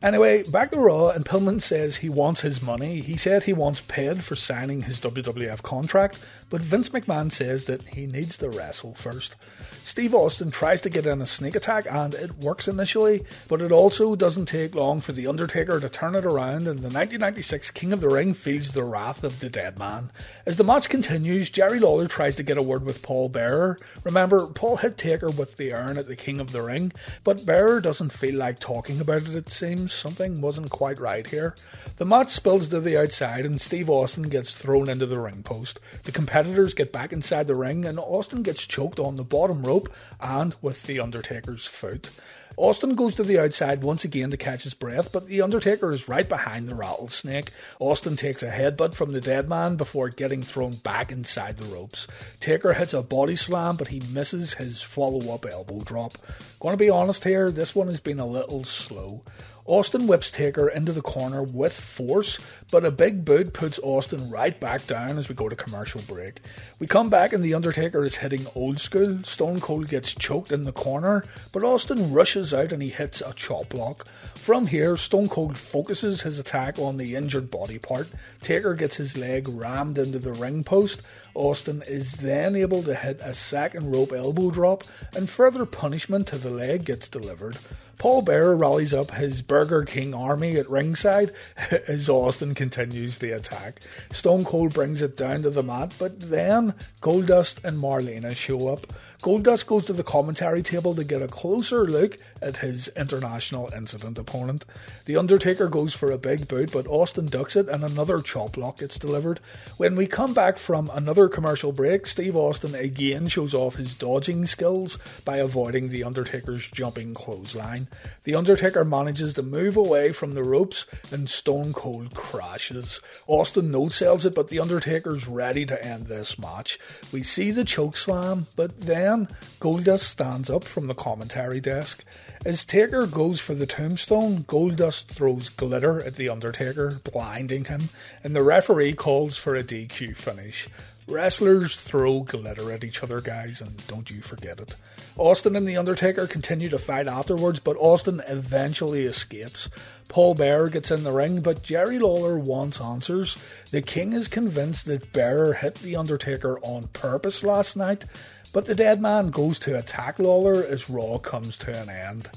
Anyway, 0.00 0.44
back 0.44 0.70
to 0.70 0.78
Raw, 0.78 1.08
and 1.08 1.24
Pillman 1.24 1.60
says 1.60 1.96
he 1.96 2.08
wants 2.08 2.42
his 2.42 2.62
money. 2.62 3.00
He 3.00 3.16
said 3.16 3.42
he 3.42 3.52
wants 3.52 3.80
paid 3.80 4.22
for 4.22 4.36
signing 4.36 4.82
his 4.82 5.00
WWF 5.00 5.62
contract, 5.62 6.20
but 6.50 6.60
Vince 6.60 6.90
McMahon 6.90 7.32
says 7.32 7.64
that 7.64 7.82
he 7.88 8.06
needs 8.06 8.38
to 8.38 8.48
wrestle 8.48 8.94
first. 8.94 9.34
Steve 9.82 10.14
Austin 10.14 10.50
tries 10.50 10.82
to 10.82 10.90
get 10.90 11.06
in 11.06 11.22
a 11.22 11.26
sneak 11.26 11.56
attack 11.56 11.86
and 11.90 12.14
it 12.14 12.38
works 12.38 12.68
initially, 12.68 13.24
but 13.48 13.62
it 13.62 13.72
also 13.72 14.14
doesn't 14.14 14.44
take 14.44 14.74
long 14.74 15.00
for 15.00 15.12
The 15.12 15.26
Undertaker 15.26 15.80
to 15.80 15.88
turn 15.88 16.14
it 16.14 16.26
around 16.26 16.68
and 16.68 16.80
the 16.80 16.92
1996 16.92 17.70
King 17.70 17.92
of 17.92 18.02
the 18.02 18.10
Ring 18.10 18.34
feels 18.34 18.72
the 18.72 18.84
wrath 18.84 19.24
of 19.24 19.40
the 19.40 19.48
dead 19.48 19.78
man. 19.78 20.10
As 20.44 20.56
the 20.56 20.64
match 20.64 20.90
continues, 20.90 21.48
Jerry 21.48 21.80
Lawler 21.80 22.06
tries 22.06 22.36
to 22.36 22.42
get 22.42 22.58
a 22.58 22.62
word 22.62 22.84
with 22.84 23.00
Paul 23.00 23.30
Bearer. 23.30 23.78
Remember, 24.04 24.46
Paul 24.46 24.76
hit 24.76 24.98
Taker 24.98 25.30
with 25.30 25.56
the 25.56 25.72
urn 25.72 25.96
at 25.96 26.06
the 26.06 26.16
King 26.16 26.38
of 26.38 26.52
the 26.52 26.62
Ring, 26.62 26.92
but 27.24 27.46
Bearer 27.46 27.80
doesn't 27.80 28.12
feel 28.12 28.34
like 28.36 28.58
talking 28.58 29.00
about 29.00 29.22
it, 29.22 29.34
it 29.34 29.50
seems. 29.50 29.87
Something 29.92 30.40
wasn't 30.40 30.70
quite 30.70 30.98
right 30.98 31.26
here. 31.26 31.54
The 31.96 32.06
match 32.06 32.30
spills 32.30 32.68
to 32.68 32.80
the 32.80 32.98
outside 32.98 33.44
and 33.44 33.60
Steve 33.60 33.90
Austin 33.90 34.24
gets 34.24 34.52
thrown 34.52 34.88
into 34.88 35.06
the 35.06 35.18
ring 35.18 35.42
post. 35.42 35.80
The 36.04 36.12
competitors 36.12 36.74
get 36.74 36.92
back 36.92 37.12
inside 37.12 37.48
the 37.48 37.54
ring 37.54 37.84
and 37.84 37.98
Austin 37.98 38.42
gets 38.42 38.66
choked 38.66 38.98
on 38.98 39.16
the 39.16 39.24
bottom 39.24 39.62
rope 39.62 39.92
and 40.20 40.54
with 40.62 40.84
The 40.84 41.00
Undertaker's 41.00 41.66
foot. 41.66 42.10
Austin 42.58 42.96
goes 42.96 43.14
to 43.14 43.22
the 43.22 43.38
outside 43.38 43.84
once 43.84 44.02
again 44.02 44.32
to 44.32 44.36
catch 44.36 44.64
his 44.64 44.74
breath, 44.74 45.12
but 45.12 45.26
The 45.26 45.42
Undertaker 45.42 45.92
is 45.92 46.08
right 46.08 46.28
behind 46.28 46.68
the 46.68 46.74
rattlesnake. 46.74 47.52
Austin 47.78 48.16
takes 48.16 48.42
a 48.42 48.50
headbutt 48.50 48.94
from 48.94 49.12
the 49.12 49.20
dead 49.20 49.48
man 49.48 49.76
before 49.76 50.08
getting 50.08 50.42
thrown 50.42 50.72
back 50.72 51.12
inside 51.12 51.56
the 51.56 51.72
ropes. 51.72 52.08
Taker 52.40 52.72
hits 52.72 52.92
a 52.92 53.02
body 53.02 53.36
slam, 53.36 53.76
but 53.76 53.88
he 53.88 54.00
misses 54.00 54.54
his 54.54 54.82
follow 54.82 55.32
up 55.32 55.46
elbow 55.46 55.82
drop. 55.82 56.18
To 56.60 56.76
be 56.76 56.90
honest 56.90 57.22
here, 57.22 57.52
this 57.52 57.76
one 57.76 57.86
has 57.86 58.00
been 58.00 58.18
a 58.18 58.26
little 58.26 58.64
slow. 58.64 59.22
Austin 59.68 60.06
whips 60.06 60.30
Taker 60.30 60.66
into 60.66 60.92
the 60.92 61.02
corner 61.02 61.42
with 61.42 61.78
force, 61.78 62.38
but 62.70 62.86
a 62.86 62.90
big 62.90 63.22
boot 63.22 63.52
puts 63.52 63.78
Austin 63.82 64.30
right 64.30 64.58
back 64.58 64.86
down 64.86 65.18
as 65.18 65.28
we 65.28 65.34
go 65.34 65.46
to 65.46 65.54
commercial 65.54 66.00
break. 66.08 66.40
We 66.78 66.86
come 66.86 67.10
back 67.10 67.34
and 67.34 67.44
The 67.44 67.52
Undertaker 67.52 68.02
is 68.02 68.16
hitting 68.16 68.46
old 68.54 68.80
school. 68.80 69.22
Stone 69.24 69.60
Cold 69.60 69.88
gets 69.88 70.14
choked 70.14 70.52
in 70.52 70.64
the 70.64 70.72
corner, 70.72 71.26
but 71.52 71.64
Austin 71.64 72.14
rushes 72.14 72.54
out 72.54 72.72
and 72.72 72.82
he 72.82 72.88
hits 72.88 73.20
a 73.20 73.34
chop 73.34 73.68
block. 73.68 74.08
From 74.34 74.68
here, 74.68 74.96
Stone 74.96 75.28
Cold 75.28 75.58
focuses 75.58 76.22
his 76.22 76.38
attack 76.38 76.78
on 76.78 76.96
the 76.96 77.14
injured 77.14 77.50
body 77.50 77.78
part. 77.78 78.08
Taker 78.40 78.72
gets 78.72 78.96
his 78.96 79.18
leg 79.18 79.46
rammed 79.50 79.98
into 79.98 80.18
the 80.18 80.32
ring 80.32 80.64
post. 80.64 81.02
Austin 81.34 81.82
is 81.86 82.16
then 82.16 82.56
able 82.56 82.82
to 82.84 82.94
hit 82.94 83.20
a 83.20 83.34
second 83.34 83.92
rope 83.92 84.12
elbow 84.12 84.50
drop, 84.50 84.84
and 85.14 85.28
further 85.28 85.66
punishment 85.66 86.26
to 86.28 86.38
the 86.38 86.50
leg 86.50 86.86
gets 86.86 87.06
delivered. 87.06 87.58
Paul 87.98 88.22
Bearer 88.22 88.56
rallies 88.56 88.94
up 88.94 89.10
his 89.10 89.42
Burger 89.42 89.82
King 89.82 90.14
army 90.14 90.56
at 90.56 90.70
ringside 90.70 91.32
as 91.88 92.08
Austin 92.08 92.54
continues 92.54 93.18
the 93.18 93.32
attack. 93.32 93.80
Stone 94.12 94.44
Cold 94.44 94.72
brings 94.72 95.02
it 95.02 95.16
down 95.16 95.42
to 95.42 95.50
the 95.50 95.64
mat, 95.64 95.92
but 95.98 96.20
then 96.20 96.74
Goldust 97.02 97.62
and 97.64 97.78
Marlena 97.78 98.36
show 98.36 98.68
up. 98.68 98.92
Goldust 99.20 99.66
goes 99.66 99.84
to 99.86 99.92
the 99.92 100.04
commentary 100.04 100.62
table 100.62 100.94
to 100.94 101.02
get 101.02 101.22
a 101.22 101.26
closer 101.26 101.84
look 101.84 102.18
at 102.40 102.58
his 102.58 102.86
international 102.96 103.68
incident 103.76 104.16
opponent. 104.16 104.64
The 105.06 105.16
Undertaker 105.16 105.66
goes 105.66 105.92
for 105.92 106.12
a 106.12 106.18
big 106.18 106.46
boot, 106.46 106.70
but 106.70 106.86
Austin 106.86 107.26
ducks 107.26 107.56
it 107.56 107.68
and 107.68 107.82
another 107.82 108.20
chop 108.20 108.52
block 108.52 108.78
gets 108.78 108.96
delivered. 108.96 109.40
When 109.76 109.96
we 109.96 110.06
come 110.06 110.34
back 110.34 110.56
from 110.56 110.88
another 110.94 111.28
commercial 111.28 111.72
break, 111.72 112.06
Steve 112.06 112.36
Austin 112.36 112.76
again 112.76 113.26
shows 113.26 113.54
off 113.54 113.74
his 113.74 113.96
dodging 113.96 114.46
skills 114.46 114.98
by 115.24 115.38
avoiding 115.38 115.88
the 115.88 116.04
Undertaker's 116.04 116.70
jumping 116.70 117.12
clothesline. 117.12 117.88
The 118.22 118.36
Undertaker 118.36 118.84
manages 118.84 119.34
to 119.34 119.42
move 119.42 119.76
away 119.76 120.12
from 120.12 120.34
the 120.34 120.44
ropes 120.44 120.86
and 121.10 121.28
Stone 121.28 121.72
Cold 121.72 122.14
crashes. 122.14 123.00
Austin 123.26 123.72
no 123.72 123.88
sells 123.88 124.24
it, 124.24 124.36
but 124.36 124.46
the 124.46 124.60
Undertaker's 124.60 125.26
ready 125.26 125.66
to 125.66 125.84
end 125.84 126.06
this 126.06 126.38
match. 126.38 126.78
We 127.10 127.24
see 127.24 127.50
the 127.50 127.64
choke 127.64 127.96
slam, 127.96 128.46
but 128.54 128.82
then 128.82 129.07
then, 129.08 129.28
Goldust 129.60 130.04
stands 130.04 130.50
up 130.50 130.64
from 130.64 130.86
the 130.86 130.94
commentary 130.94 131.60
desk. 131.60 132.04
As 132.44 132.64
Taker 132.64 133.06
goes 133.06 133.40
for 133.40 133.54
the 133.54 133.66
tombstone, 133.66 134.44
Goldust 134.44 135.06
throws 135.06 135.48
glitter 135.48 136.02
at 136.04 136.16
The 136.16 136.28
Undertaker, 136.28 137.00
blinding 137.10 137.64
him, 137.64 137.88
and 138.22 138.36
the 138.36 138.42
referee 138.42 138.92
calls 138.92 139.36
for 139.36 139.56
a 139.56 139.64
DQ 139.64 140.14
finish. 140.14 140.68
Wrestlers 141.08 141.80
throw 141.80 142.20
glitter 142.20 142.70
at 142.70 142.84
each 142.84 143.02
other, 143.02 143.22
guys, 143.22 143.62
and 143.62 143.84
don't 143.86 144.10
you 144.10 144.20
forget 144.20 144.60
it. 144.60 144.76
Austin 145.16 145.56
and 145.56 145.66
The 145.66 145.78
Undertaker 145.78 146.26
continue 146.26 146.68
to 146.68 146.78
fight 146.78 147.08
afterwards, 147.08 147.60
but 147.60 147.78
Austin 147.78 148.20
eventually 148.28 149.06
escapes. 149.06 149.70
Paul 150.08 150.34
Bearer 150.34 150.68
gets 150.68 150.90
in 150.90 151.04
the 151.04 151.12
ring, 151.12 151.40
but 151.40 151.62
Jerry 151.62 151.98
Lawler 151.98 152.38
wants 152.38 152.78
answers. 152.78 153.38
The 153.70 153.80
King 153.80 154.12
is 154.12 154.28
convinced 154.28 154.84
that 154.86 155.12
Bearer 155.12 155.54
hit 155.54 155.76
The 155.76 155.96
Undertaker 155.96 156.58
on 156.60 156.88
purpose 156.88 157.42
last 157.42 157.74
night, 157.74 158.04
but 158.52 158.66
the 158.66 158.74
dead 158.74 159.00
man 159.00 159.30
goes 159.30 159.58
to 159.60 159.78
attack 159.78 160.18
Lawler 160.18 160.64
as 160.64 160.90
Raw 160.90 161.18
comes 161.18 161.58
to 161.58 161.76
an 161.76 161.88
end. 161.88 162.30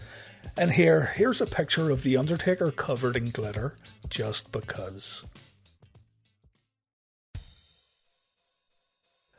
And 0.58 0.72
here, 0.72 1.12
here's 1.16 1.42
a 1.42 1.46
picture 1.46 1.90
of 1.90 2.04
The 2.04 2.18
Undertaker 2.18 2.72
covered 2.72 3.16
in 3.16 3.32
glitter, 3.32 3.76
just 4.10 4.52
because. 4.52 5.24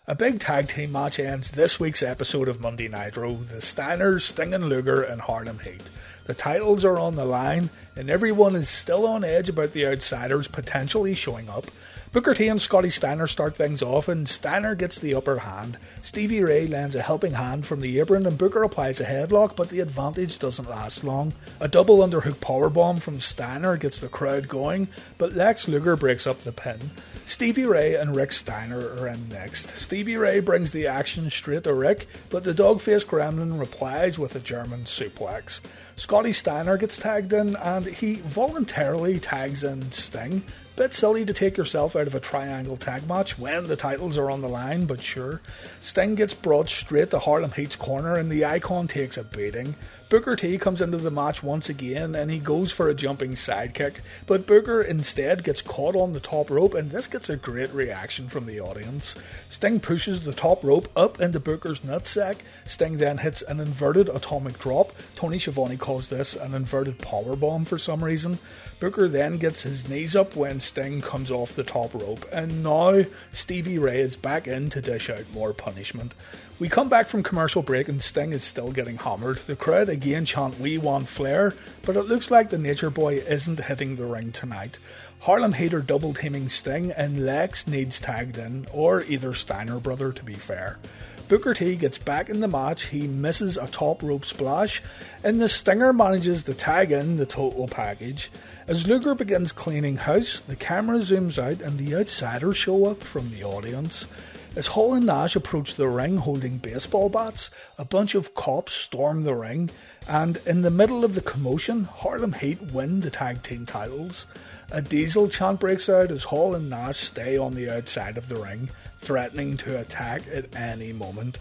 A 0.08 0.16
big 0.16 0.40
tag 0.40 0.68
team 0.68 0.90
match 0.90 1.20
ends 1.20 1.52
this 1.52 1.78
week's 1.78 2.02
episode 2.02 2.48
of 2.48 2.61
Monday 2.61 2.88
Nitro. 2.88 3.35
The 3.35 3.61
Steiners, 3.61 4.22
Sting 4.22 4.52
and 4.52 4.68
Luger, 4.68 5.00
and 5.00 5.20
Harlem 5.20 5.61
Heat. 5.61 5.90
The 6.24 6.35
titles 6.35 6.85
are 6.85 6.98
on 6.98 7.14
the 7.14 7.24
line, 7.24 7.70
and 7.94 8.11
everyone 8.11 8.56
is 8.56 8.68
still 8.68 9.06
on 9.06 9.22
edge 9.22 9.48
about 9.48 9.72
the 9.72 9.87
outsiders 9.87 10.48
potentially 10.48 11.14
showing 11.14 11.48
up. 11.48 11.66
Booker 12.12 12.35
T 12.35 12.46
and 12.48 12.61
Scotty 12.61 12.90
Steiner 12.90 13.27
start 13.27 13.57
things 13.57 13.81
off, 13.81 14.07
and 14.07 14.29
Steiner 14.29 14.75
gets 14.75 14.98
the 14.98 15.14
upper 15.14 15.38
hand. 15.38 15.79
Stevie 16.03 16.42
Ray 16.42 16.66
lends 16.66 16.94
a 16.94 17.01
helping 17.01 17.33
hand 17.33 17.66
from 17.66 17.81
the 17.81 17.98
apron, 17.98 18.27
and 18.27 18.37
Booker 18.37 18.62
applies 18.62 19.01
a 19.01 19.05
headlock, 19.05 19.57
but 19.57 19.70
the 19.70 19.81
advantage 19.81 20.38
doesn't 20.38 20.68
last 20.68 21.05
long. 21.05 21.33
A 21.59 21.68
double 21.68 22.01
underhook 22.01 22.35
powerbomb 22.35 23.01
from 23.01 23.18
Steiner 23.18 23.79
gets 23.79 23.98
the 23.98 24.11
crowd 24.11 24.46
going, 24.46 24.88
but 25.16 25.33
Lex 25.33 25.68
Luger 25.68 25.96
breaks 25.96 26.27
up 26.27 26.40
the 26.40 26.53
pin. 26.53 26.90
Stevie 27.25 27.64
Ray 27.64 27.94
and 27.94 28.14
Rick 28.14 28.33
Steiner 28.33 28.79
are 28.79 29.09
in 29.09 29.31
next. 29.31 29.75
Stevie 29.79 30.18
Ray 30.18 30.40
brings 30.40 30.72
the 30.72 30.87
action 30.87 31.31
straight 31.31 31.64
to 31.64 31.72
Rick, 31.72 32.09
but 32.29 32.44
the 32.44 32.53
dog-faced 32.53 33.07
gremlin 33.07 33.59
replies 33.59 34.18
with 34.18 34.37
a 34.37 34.40
German 34.40 34.81
suplex. 34.85 35.62
Scotty 35.96 36.33
Steiner 36.33 36.77
gets 36.77 36.98
tagged 36.98 37.33
in, 37.33 37.57
and 37.57 37.87
he 37.87 38.16
voluntarily 38.16 39.18
tags 39.18 39.64
in 39.64 39.90
Sting, 39.92 40.42
Bit 40.83 40.95
silly 40.95 41.25
to 41.25 41.33
take 41.33 41.57
yourself 41.57 41.95
out 41.95 42.09
of 42.09 42.14
a 42.16 42.18
triangle 42.18 42.77
tag 42.77 43.07
match 43.07 43.38
when 43.38 43.68
the 43.68 43.77
titles 43.77 44.18
are 44.18 44.33
on 44.33 44.40
the 44.40 44.49
line, 44.49 44.87
but 44.87 45.01
sure. 45.01 45.40
Sting 45.79 46.16
gets 46.16 46.35
brought 46.35 46.68
straight 46.68 47.11
to 47.11 47.21
Harlem 47.21 47.53
Heat's 47.53 47.77
corner 47.77 48.16
and 48.16 48.29
the 48.29 48.45
icon 48.45 48.88
takes 48.88 49.16
a 49.16 49.23
beating. 49.23 49.77
Booker 50.09 50.35
T 50.37 50.59
comes 50.59 50.83
into 50.83 50.99
the 50.99 51.11
match 51.11 51.42
once 51.42 51.71
again 51.71 52.14
and 52.16 52.31
he 52.31 52.38
goes 52.38 52.71
for 52.71 52.88
a 52.88 52.95
jumping 52.95 53.33
sidekick, 53.33 54.01
but 54.27 54.47
Booker 54.47 54.83
instead 54.83 55.45
gets 55.45 55.62
caught 55.62 55.95
on 55.95 56.12
the 56.12 56.21
top 56.21 56.51
rope 56.51 56.75
and 56.75 56.90
this 56.90 57.07
gets 57.07 57.31
a 57.31 57.37
great 57.37 57.73
reaction 57.73 58.29
from 58.29 58.45
the 58.45 58.61
audience. 58.61 59.14
Sting 59.49 59.81
pushes 59.81 60.25
the 60.25 60.35
top 60.35 60.62
rope 60.64 60.90
up 60.95 61.21
into 61.21 61.40
Booker's 61.40 61.81
nutsack. 61.81 62.38
Sting 62.66 62.99
then 62.99 63.18
hits 63.18 63.40
an 63.42 63.61
inverted 63.61 64.09
atomic 64.09 64.59
drop. 64.59 64.92
Tony 65.14 65.38
Schiavone 65.38 65.79
calls 65.79 66.09
this 66.09 66.35
an 66.35 66.53
inverted 66.53 66.99
power 66.99 67.37
bomb 67.37 67.64
for 67.64 67.79
some 67.79 68.03
reason. 68.05 68.38
Booker 68.83 69.07
then 69.07 69.37
gets 69.37 69.62
his 69.62 69.88
knees 69.88 70.16
up 70.16 70.35
when 70.35 70.59
Sting 70.59 71.01
comes 71.01 71.31
off 71.31 71.55
the 71.55 71.62
top 71.62 71.95
rope, 71.95 72.27
and 72.33 72.64
now 72.64 73.05
Stevie 73.31 73.79
Ray 73.79 74.01
is 74.01 74.16
back 74.16 74.49
in 74.49 74.71
to 74.71 74.81
dish 74.81 75.09
out 75.09 75.33
more 75.33 75.53
punishment. 75.53 76.16
We 76.59 76.68
come 76.68 76.88
back 76.88 77.07
from 77.07 77.23
commercial 77.23 77.62
break 77.62 77.88
and 77.88 78.03
Sting 78.03 78.33
is 78.33 78.42
still 78.42 78.73
getting 78.73 78.97
hammered. 78.97 79.38
The 79.47 79.55
crowd 79.55 79.88
again 79.88 80.25
chant 80.25 80.59
We 80.59 80.79
want 80.79 81.09
Flair, 81.09 81.55
but 81.83 81.95
it 81.95 82.07
looks 82.07 82.29
like 82.29 82.51
the 82.51 82.59
Nature 82.59 82.90
Boy 82.90 83.18
isn't 83.18 83.61
hitting 83.61 83.95
the 83.95 84.05
ring 84.05 84.33
tonight. 84.33 84.81
Harlem 85.21 85.53
Heat 85.53 85.75
are 85.75 85.81
double 85.81 86.12
teaming 86.12 86.49
Sting 86.49 86.90
and 86.90 87.25
Lex 87.25 87.68
needs 87.68 88.01
tagged 88.01 88.37
in, 88.37 88.66
or 88.73 89.05
either 89.05 89.33
Steiner 89.33 89.79
brother 89.79 90.11
to 90.11 90.25
be 90.25 90.35
fair. 90.35 90.81
Booker 91.28 91.54
T 91.54 91.76
gets 91.76 91.98
back 91.98 92.28
in 92.28 92.40
the 92.40 92.48
match, 92.48 92.87
he 92.87 93.06
misses 93.06 93.56
a 93.56 93.66
top 93.68 94.02
rope 94.02 94.24
splash, 94.24 94.82
and 95.24 95.40
the 95.40 95.48
Stinger 95.48 95.92
manages 95.92 96.44
to 96.44 96.54
tag 96.54 96.92
in 96.92 97.16
the 97.16 97.26
total 97.26 97.68
package. 97.68 98.30
As 98.66 98.87
Luger 98.87 99.14
begins 99.14 99.52
cleaning 99.52 99.96
house, 99.96 100.40
the 100.40 100.56
camera 100.56 100.98
zooms 100.98 101.42
out 101.42 101.61
and 101.61 101.78
the 101.78 101.96
outsiders 101.96 102.56
show 102.56 102.87
up 102.87 103.02
from 103.02 103.30
the 103.30 103.42
audience. 103.42 104.06
As 104.54 104.66
Hall 104.68 104.92
and 104.92 105.06
Nash 105.06 105.35
approach 105.35 105.76
the 105.76 105.88
ring 105.88 106.18
holding 106.18 106.58
baseball 106.58 107.08
bats, 107.08 107.48
a 107.78 107.87
bunch 107.87 108.14
of 108.14 108.35
cops 108.35 108.74
storm 108.74 109.24
the 109.24 109.35
ring, 109.35 109.70
and 110.06 110.37
in 110.46 110.61
the 110.61 110.70
middle 110.70 111.06
of 111.06 111.14
the 111.14 111.22
commotion, 111.22 111.85
Harlem 111.85 112.35
Heat 112.35 112.61
win 112.61 113.00
the 113.00 113.08
tag 113.08 113.42
team 113.42 113.64
titles. 113.64 114.26
A 114.70 114.82
diesel 114.82 115.28
chant 115.28 115.58
breaks 115.58 115.88
out 115.88 116.11
as 116.11 116.24
Hall 116.24 116.54
and 116.54 116.68
Nash 116.68 116.98
stay 116.98 117.38
on 117.38 117.54
the 117.54 117.74
outside 117.74 118.18
of 118.18 118.28
the 118.28 118.37
ring, 118.37 118.68
threatening 119.03 119.57
to 119.59 119.79
attack 119.79 120.23
at 120.33 120.55
any 120.57 120.93
moment. 120.93 121.38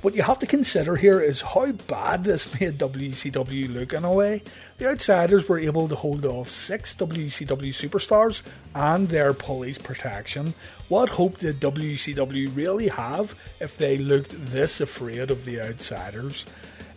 What 0.00 0.16
you 0.16 0.24
have 0.24 0.40
to 0.40 0.46
consider 0.46 0.96
here 0.96 1.20
is 1.20 1.42
how 1.42 1.70
bad 1.70 2.24
this 2.24 2.52
made 2.60 2.78
WCW 2.78 3.72
look 3.72 3.92
in 3.92 4.02
a 4.02 4.12
way. 4.12 4.42
The 4.78 4.88
outsiders 4.88 5.48
were 5.48 5.60
able 5.60 5.86
to 5.88 5.94
hold 5.94 6.26
off 6.26 6.50
six 6.50 6.96
WCW 6.96 7.70
superstars 7.70 8.42
and 8.74 9.08
their 9.08 9.32
police 9.32 9.78
protection. 9.78 10.54
What 10.88 11.10
hope 11.10 11.38
did 11.38 11.60
WCW 11.60 12.56
really 12.56 12.88
have 12.88 13.36
if 13.60 13.76
they 13.76 13.96
looked 13.96 14.32
this 14.52 14.80
afraid 14.80 15.30
of 15.30 15.44
the 15.44 15.60
outsiders? 15.60 16.46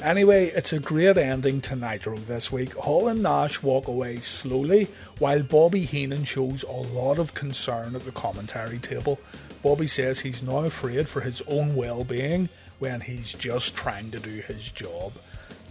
Anyway, 0.01 0.47
it's 0.47 0.73
a 0.73 0.79
great 0.79 1.17
ending 1.17 1.61
to 1.61 1.75
Nitro 1.75 2.17
this 2.17 2.51
week. 2.51 2.73
Hall 2.73 3.07
and 3.07 3.23
Nash 3.23 3.63
walk 3.63 3.87
away 3.87 4.19
slowly, 4.19 4.87
while 5.19 5.41
Bobby 5.41 5.85
Heenan 5.85 6.25
shows 6.25 6.63
a 6.63 6.71
lot 6.71 7.17
of 7.17 7.33
concern 7.33 7.95
at 7.95 8.03
the 8.03 8.11
commentary 8.11 8.79
table. 8.79 9.19
Bobby 9.65 9.87
says 9.87 10.19
he's 10.19 10.43
now 10.43 10.59
afraid 10.59 11.09
for 11.09 11.21
his 11.21 11.41
own 11.47 11.75
well 11.75 12.03
being 12.03 12.49
when 12.77 13.01
he's 13.01 13.33
just 13.33 13.75
trying 13.75 14.11
to 14.11 14.19
do 14.19 14.29
his 14.29 14.71
job. 14.71 15.13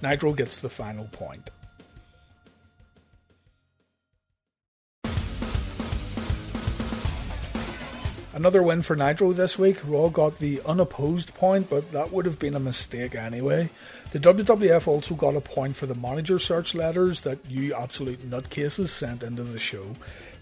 Nitro 0.03 0.33
gets 0.33 0.57
the 0.57 0.69
final 0.69 1.05
point. 1.13 1.49
Another 8.35 8.65
win 8.65 8.83
for 8.83 8.97
Nitro 8.97 9.33
this 9.33 9.61
week. 9.61 9.77
Raw 9.87 10.09
got 10.09 10.41
the 10.41 10.61
unopposed 10.67 11.33
point, 11.35 11.71
but 11.71 11.93
that 11.93 12.11
would 12.11 12.27
have 12.27 12.41
been 12.41 12.57
a 12.57 12.61
mistake 12.61 13.15
anyway. 13.15 13.71
The 14.11 14.19
WWF 14.19 14.89
also 14.89 15.15
got 15.15 15.37
a 15.37 15.41
point 15.41 15.77
for 15.77 15.87
the 15.87 15.95
manager 15.95 16.41
search 16.41 16.75
letters 16.75 17.21
that 17.21 17.39
you 17.49 17.75
absolute 17.75 18.29
nutcases 18.29 18.89
sent 18.89 19.23
into 19.23 19.45
the 19.45 19.61
show. 19.61 19.95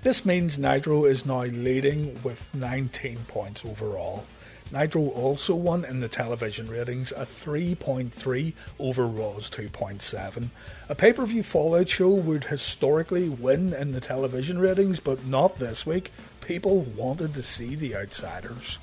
This 0.03 0.27
means 0.27 0.59
Nitro 0.59 1.05
is 1.05 1.25
now 1.25 1.45
leading 1.45 2.21
with 2.25 2.53
19 2.55 3.19
points 3.29 3.65
overall. 3.65 4.27
Nitro 4.73 5.07
also 5.11 5.55
won 5.55 5.85
in 5.85 6.01
the 6.01 6.09
television 6.09 6.69
ratings 6.69 7.13
a 7.13 7.25
3.3 7.25 8.53
over 8.81 9.07
Raw's 9.07 9.49
2.7. 9.49 10.49
A 10.89 10.95
pay 10.97 11.13
per 11.13 11.25
view 11.25 11.45
Fallout 11.45 11.89
show 11.89 12.09
would 12.09 12.45
historically 12.45 13.29
win 13.29 13.73
in 13.73 13.93
the 13.93 14.01
television 14.01 14.59
ratings, 14.59 14.99
but 14.99 15.25
not 15.25 15.61
this 15.61 15.87
week. 15.87 16.11
People 16.41 16.81
wanted 16.81 17.33
to 17.35 17.43
see 17.45 17.77
the 17.77 17.95
outsiders. 17.95 18.81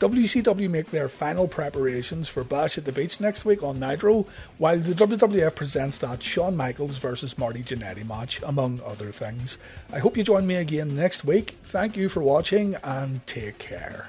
WCW 0.00 0.70
make 0.70 0.90
their 0.90 1.10
final 1.10 1.46
preparations 1.46 2.26
for 2.26 2.42
Bash 2.42 2.78
at 2.78 2.86
the 2.86 2.92
Beach 2.92 3.20
next 3.20 3.44
week 3.44 3.62
on 3.62 3.78
Nitro, 3.78 4.24
while 4.56 4.78
the 4.78 4.94
WWF 4.94 5.54
presents 5.54 5.98
that 5.98 6.22
Shawn 6.22 6.56
Michaels 6.56 6.96
versus 6.96 7.36
Marty 7.36 7.62
Jannetty 7.62 8.08
match, 8.08 8.40
among 8.42 8.80
other 8.80 9.12
things. 9.12 9.58
I 9.92 9.98
hope 9.98 10.16
you 10.16 10.22
join 10.22 10.46
me 10.46 10.54
again 10.54 10.96
next 10.96 11.22
week. 11.22 11.58
Thank 11.64 11.98
you 11.98 12.08
for 12.08 12.22
watching 12.22 12.76
and 12.82 13.26
take 13.26 13.58
care. 13.58 14.08